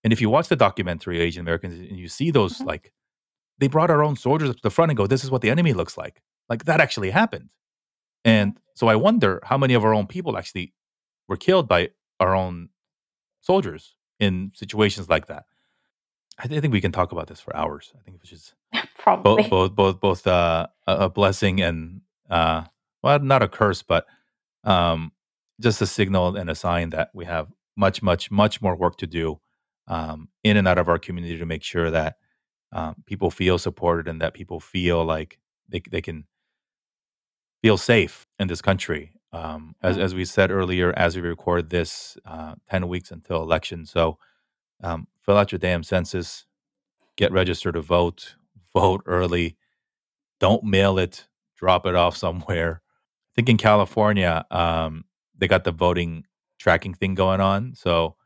[0.04, 2.66] and if you watch the documentary Asian Americans and you see those Mhm.
[2.66, 2.92] like
[3.58, 5.50] they brought our own soldiers up to the front and go, "This is what the
[5.50, 7.50] enemy looks like." Like that actually happened.
[7.50, 8.30] Mhm.
[8.32, 10.72] And so I wonder how many of our own people actually
[11.28, 11.90] were killed by
[12.20, 12.70] our own
[13.42, 15.44] soldiers in situations like that.
[16.38, 17.92] I thi- I think we can talk about this for hours.
[17.98, 19.48] I think is both Probably.
[19.48, 22.64] both both both uh, a blessing and uh,
[23.02, 24.06] well, not a curse, but
[24.64, 25.12] um,
[25.60, 29.06] just a signal and a sign that we have much, much, much more work to
[29.06, 29.40] do
[29.88, 32.16] um, in and out of our community to make sure that
[32.72, 36.24] um, people feel supported and that people feel like they they can
[37.62, 39.12] feel safe in this country.
[39.32, 40.00] Um, as Mhm.
[40.02, 44.18] as we said earlier, as we record this, uh, ten weeks until election, so
[44.82, 46.46] um, fill out your damn census,
[47.16, 48.36] get registered to vote,
[48.74, 49.56] vote early,
[50.38, 51.26] don't mail it,
[51.56, 52.82] drop it off somewhere.
[52.84, 55.04] I think in California, um,
[55.36, 56.24] they got the voting
[56.58, 58.16] tracking thing going on, so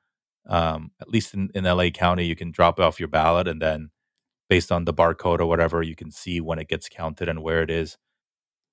[0.47, 3.91] um, at least in, in LA County, you can drop off your ballot, and then
[4.49, 7.63] based on the barcode or whatever, you can see when it gets counted and where
[7.63, 7.97] it is.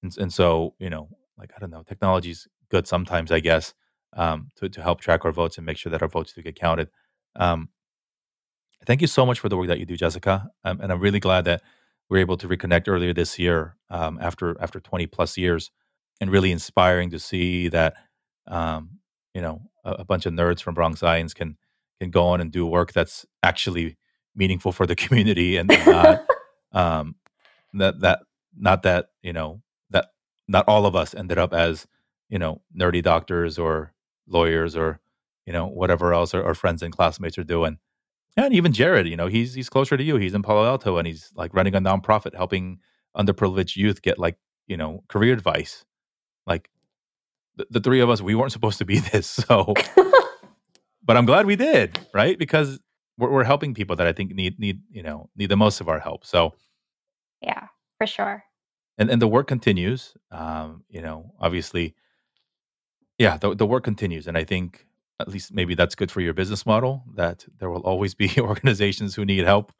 [0.03, 3.73] And, and so, you know, like I don't know, technology's good sometimes, I guess,
[4.13, 6.55] um, to to help track our votes and make sure that our votes do get
[6.55, 6.89] counted.
[7.35, 7.69] Um,
[8.85, 11.19] thank you so much for the work that you do, Jessica, um, and I'm really
[11.19, 11.61] glad that
[12.09, 15.71] we are able to reconnect earlier this year um, after after 20 plus years,
[16.19, 17.95] and really inspiring to see that
[18.47, 18.99] um,
[19.33, 21.57] you know a, a bunch of nerds from Bronx Science can
[21.99, 23.97] can go on and do work that's actually
[24.35, 26.25] meaningful for the community and, not
[26.73, 27.15] um,
[27.73, 28.19] that that
[28.57, 30.07] not that, you know, that
[30.47, 31.87] not all of us ended up as,
[32.29, 33.93] you know, nerdy doctors or
[34.27, 34.99] lawyers or,
[35.45, 37.77] you know, whatever else our, our friends and classmates are doing.
[38.37, 40.15] And even Jared, you know, he's he's closer to you.
[40.15, 42.79] He's in Palo Alto and he's like running a nonprofit helping
[43.17, 44.37] underprivileged youth get like,
[44.67, 45.83] you know, career advice.
[46.47, 46.69] Like
[47.57, 49.27] the, the three of us, we weren't supposed to be this.
[49.27, 49.73] So,
[51.03, 52.37] but I'm glad we did, right?
[52.39, 52.79] Because
[53.17, 55.89] we're, we're helping people that I think need need, you know, need the most of
[55.89, 56.25] our help.
[56.25, 56.53] So
[57.41, 57.67] yeah,
[57.97, 58.43] for sure.
[58.97, 60.15] and and the work continues.
[60.31, 61.95] Um, you know, obviously,
[63.17, 64.85] yeah, the the work continues, and I think
[65.21, 67.03] at least maybe that's good for your business model.
[67.15, 69.71] That there will always be organizations who need help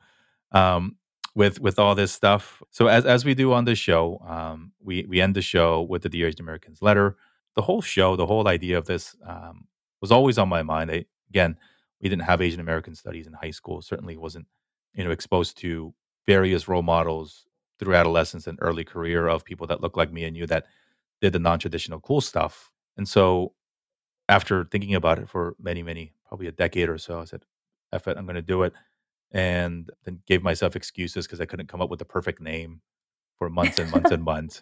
[0.52, 0.96] um,
[1.36, 2.62] with with all this stuff.
[2.72, 6.04] So as as we do on this show, um, we we end the show with
[6.04, 7.18] the Dear Asian Americans letter.
[7.56, 9.68] The whole show, the whole idea of this um,
[10.02, 10.90] was always on my mind.
[10.90, 11.58] I, again,
[12.02, 13.82] we didn't have Asian American studies in high school.
[13.82, 14.48] Certainly wasn't
[14.94, 15.94] you know exposed to
[16.28, 17.46] various role models
[17.80, 20.66] through adolescence and early career of people that look like me and you that
[21.20, 22.72] did the non-traditional cool stuff.
[22.98, 23.54] And so
[24.32, 27.44] after thinking about it for many, many, probably a decade or so, I said,
[27.92, 28.72] F it, I'm going to do it.
[29.32, 32.82] And then gave myself excuses because I couldn't come up with the perfect name
[33.38, 34.62] for months and months and months.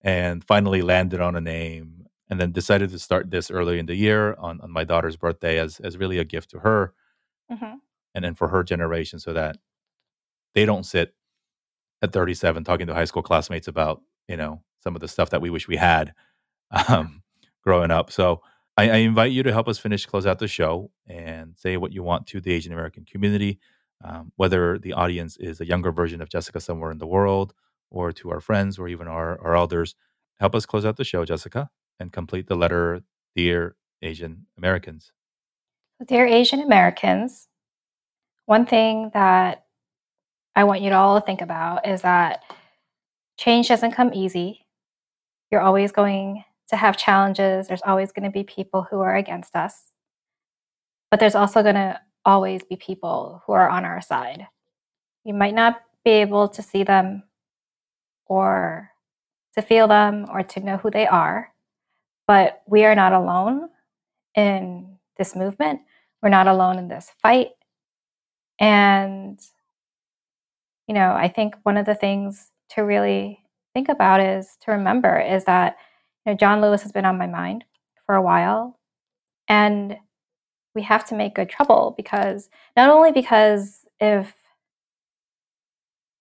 [0.00, 3.94] And finally landed on a name and then decided to start this early in the
[3.94, 6.94] year on, on my daughter's birthday as, as really a gift to her
[7.50, 7.80] Mhm.
[8.14, 9.58] and then for her generation so that
[10.54, 11.14] they don't sit
[12.00, 15.42] at 37 talking to high school classmates about, you know, some of the stuff that
[15.42, 16.14] we wish we had
[16.88, 17.22] um,
[17.62, 18.10] growing up.
[18.10, 18.42] So
[18.76, 21.92] I, I, invite you to help us finish, close out the show, and say what
[21.92, 23.58] you want to the Asian American community,
[24.02, 27.52] um, whether the audience is a younger version of Jessica somewhere in the world,
[27.90, 29.94] or to our friends, or even our, our elders.
[30.40, 31.70] Help us close out the show, Jessica,
[32.00, 33.02] and complete the letter
[33.36, 35.12] Dear Asian Americans.
[36.06, 37.48] Dear Asian Americans,
[38.46, 39.66] one thing that
[40.56, 42.42] I want you to all think about is that
[43.36, 44.66] change doesn't come easy.
[45.50, 47.68] You're always going to have challenges.
[47.68, 49.92] There's always going to be people who are against us.
[51.10, 54.46] But there's also going to always be people who are on our side.
[55.24, 57.24] You might not be able to see them
[58.26, 58.90] or
[59.54, 61.52] to feel them or to know who they are,
[62.26, 63.68] but we are not alone
[64.34, 65.80] in this movement.
[66.22, 67.50] We're not alone in this fight.
[68.58, 69.38] And,
[70.88, 73.40] you know, I think one of the things to really
[73.74, 75.76] think about is to remember is that
[76.24, 77.64] you know, John Lewis has been on my mind
[78.06, 78.78] for a while.
[79.48, 79.96] And
[80.74, 84.34] we have to make good trouble because not only because if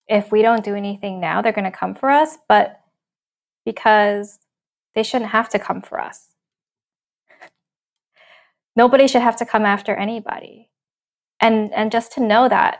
[0.07, 2.81] if we don't do anything now, they're going to come for us, but
[3.65, 4.39] because
[4.93, 6.29] they shouldn't have to come for us.
[8.75, 10.69] Nobody should have to come after anybody.
[11.39, 12.79] And and just to know that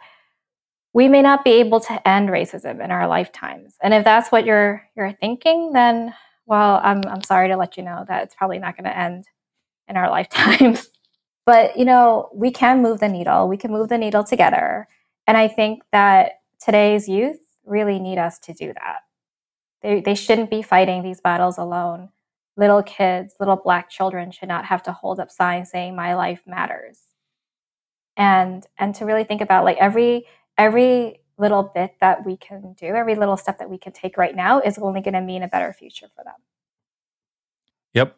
[0.94, 3.76] we may not be able to end racism in our lifetimes.
[3.82, 6.14] And if that's what you're you're thinking, then
[6.46, 9.26] well, I'm I'm sorry to let you know that it's probably not going to end
[9.88, 10.90] in our lifetimes.
[11.46, 13.48] but, you know, we can move the needle.
[13.48, 14.88] We can move the needle together.
[15.28, 19.00] And I think that today's youth really need us to do that.
[19.82, 22.10] They they shouldn't be fighting these battles alone.
[22.58, 26.42] Little kids, little black children should not have to hold up signs saying my life
[26.46, 27.00] matters.
[28.18, 30.26] And and to really think about like every
[30.58, 34.36] every little bit that we can do, every little step that we can take right
[34.36, 36.36] now is only going to mean a better future for them.
[37.94, 38.16] Yep.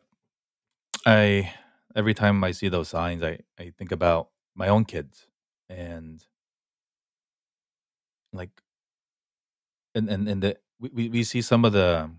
[1.06, 1.54] I
[1.96, 5.28] every time I see those signs, I I think about my own kids
[5.70, 6.24] and
[8.34, 8.52] like
[9.96, 12.10] and and and the we we see some of the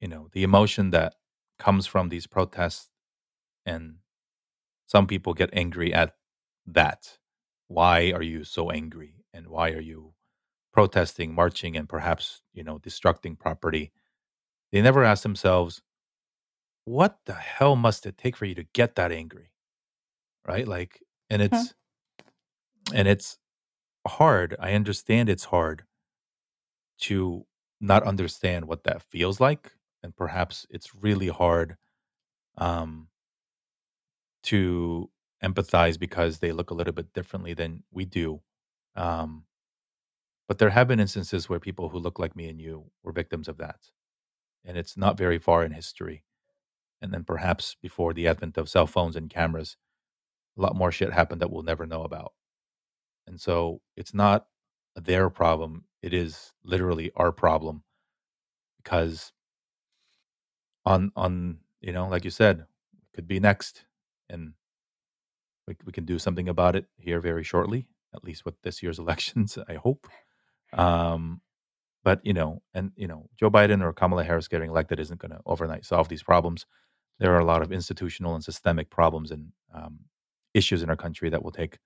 [0.00, 1.14] you know the emotion that
[1.58, 2.88] comes from these protests
[3.66, 3.96] and
[4.86, 6.14] some people get angry at
[6.66, 7.18] that
[7.68, 10.14] why are you so angry and why are you
[10.72, 13.92] protesting, marching, and perhaps you know destructing property.
[14.72, 15.82] They never ask themselves,
[16.84, 19.52] what the hell must it take for you to get that angry,
[20.46, 20.66] right?
[20.66, 21.00] Like,
[21.30, 21.74] and it's
[22.88, 22.96] hmm.
[22.96, 23.38] and it's
[24.06, 24.56] hard.
[24.58, 25.84] I understand it's hard
[27.00, 27.46] to
[27.80, 29.72] not understand what that feels like,
[30.02, 31.76] and perhaps it's really hard
[32.58, 33.08] um,
[34.44, 35.10] to
[35.44, 38.40] empathize because they look a little bit differently than we do.
[38.96, 39.44] Um,
[40.48, 43.48] but there have been instances where people who look like me and you were victims
[43.48, 43.78] of that.
[44.64, 46.24] And it's not very far in history.
[47.02, 49.76] And then perhaps before the advent of cell phones and cameras,
[50.58, 52.32] a lot more shit happened that we'll never know about.
[53.26, 54.46] And so it's not
[54.96, 55.84] their problem.
[56.02, 57.82] It is literally our problem
[58.82, 59.32] because
[60.84, 62.66] on on you know like you said
[63.14, 63.84] could be next
[64.30, 64.52] and
[65.68, 68.98] we, we can do something about it here very shortly at least with this year's
[69.04, 70.06] elections i hope
[70.74, 71.40] um,
[72.04, 75.30] but you know, and you know, Joe Biden or Kamala Harris getting elected isn't going
[75.30, 76.66] to overnight solve these problems.
[77.18, 80.00] There are a lot of institutional and systemic problems and um,
[80.54, 81.78] issues in our country that will take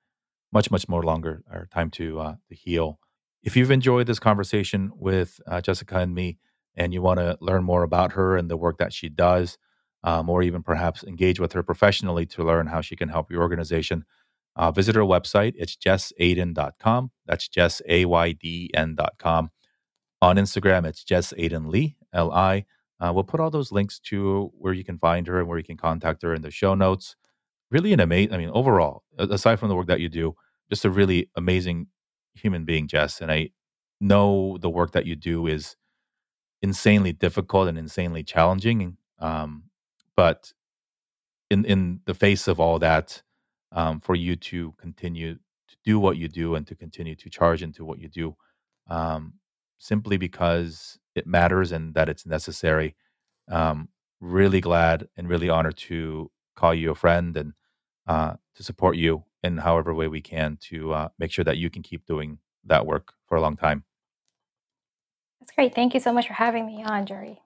[0.52, 2.98] much, much more longer or time to uh, to heal.
[3.42, 6.38] If you've enjoyed this conversation with uh, Jessica and me,
[6.74, 9.58] and you want to learn more about her and the work that she does,
[10.02, 13.42] um, or even perhaps engage with her professionally to learn how she can help your
[13.42, 14.04] organization,
[14.56, 15.52] uh, visit our website.
[15.56, 17.10] It's jessaydin.com.
[17.26, 19.50] That's jess, A-Y-D-N.com.
[20.22, 22.64] On Instagram, it's Jess Aydin Lee, L-I.
[22.98, 25.64] Uh, we'll put all those links to where you can find her and where you
[25.64, 27.16] can contact her in the show notes.
[27.70, 30.34] Really an amazing, I mean, overall, aside from the work that you do,
[30.70, 31.88] just a really amazing
[32.34, 33.20] human being, Jess.
[33.20, 33.50] And I
[34.00, 35.76] know the work that you do is
[36.62, 38.96] insanely difficult and insanely challenging.
[39.18, 39.64] Um,
[40.16, 40.52] but
[41.50, 43.22] in in the face of all that,
[43.72, 47.62] um, for you to continue to do what you do and to continue to charge
[47.62, 48.36] into what you do
[48.88, 49.34] um,
[49.78, 52.94] simply because it matters and that it's necessary.
[53.48, 53.88] Um,
[54.20, 57.52] really glad and really honored to call you a friend and
[58.06, 61.70] uh, to support you in however way we can to uh, make sure that you
[61.70, 63.84] can keep doing that work for a long time.
[65.40, 65.74] That's great.
[65.74, 67.40] Thank you so much for having me on, Jerry.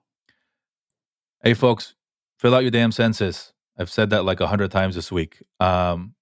[1.43, 1.95] Hey, folks,
[2.37, 3.53] fill out your damn census.
[3.81, 5.41] I've said that like a hundred times this week.
[5.59, 6.13] Um,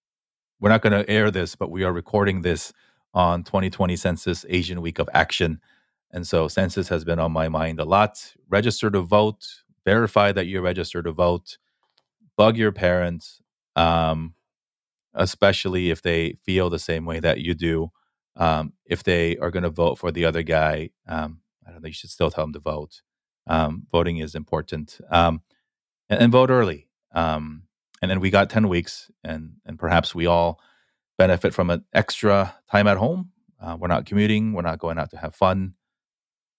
[0.61, 2.72] we're not going to air this, but we are recording this
[3.14, 5.60] on 2020 Census Asian Week of Action.
[6.11, 8.34] And so census has been on my mind a lot.
[8.48, 9.45] Register to vote,
[9.84, 11.57] verify that you're registered to vote,
[12.38, 13.41] bug your parents,
[13.76, 14.36] um,
[15.14, 17.91] especially if they feel the same way that you do.
[18.38, 21.88] Um, if they are going to vote for the other guy, um, I don't know.
[21.88, 23.02] You should still tell them to vote.
[23.48, 25.41] Um, voting is important, um,
[26.07, 26.89] and, and, vote early.
[27.14, 27.64] Um,
[28.02, 30.60] and then we got ten weeks, and and perhaps we all
[31.18, 33.31] benefit from an extra time at home.
[33.61, 34.53] Uh, we're not commuting.
[34.53, 35.73] We're not going out to have fun.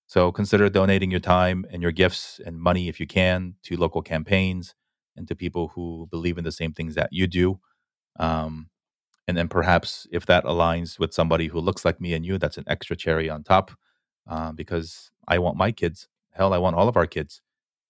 [0.07, 4.03] So consider donating your time and your gifts and money if you can to local
[4.03, 4.75] campaigns
[5.17, 7.61] and to people who believe in the same things that you do.
[8.19, 8.69] Um,
[9.29, 12.59] and then perhaps if that aligns with somebody who looks like me and you, that's
[12.59, 13.71] an extra cherry on top.
[14.29, 17.41] Uh, because I want my kids, hell, I want all of our kids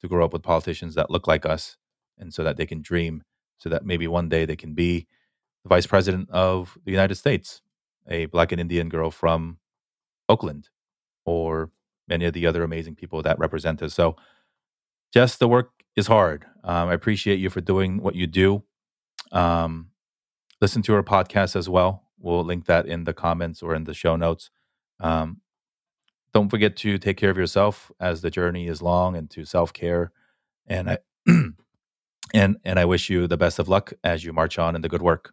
[0.02, 1.78] to grow up with politicians that look like us,
[2.20, 3.22] and so that they can dream,
[3.58, 5.06] so that maybe one day they can be
[5.64, 7.62] the vice president of the United States,
[8.08, 9.58] a black and Indian girl from
[10.28, 10.68] Oakland,
[11.24, 11.70] or
[12.08, 13.94] many of the other amazing people that represent us.
[13.94, 14.16] So,
[15.12, 16.46] just the work is hard.
[16.62, 18.62] Um, I appreciate you for doing what you do.
[19.32, 19.90] Um,
[20.60, 22.04] listen to our podcast as well.
[22.18, 24.50] We'll link that in the comments or in the show notes.
[25.00, 25.40] Um,
[26.32, 29.72] don't forget to take care of yourself as the journey is long and to self
[29.72, 30.12] care.
[30.66, 30.98] And I
[32.34, 34.88] and and I wish you the best of luck as you march on in the
[34.88, 35.32] good work.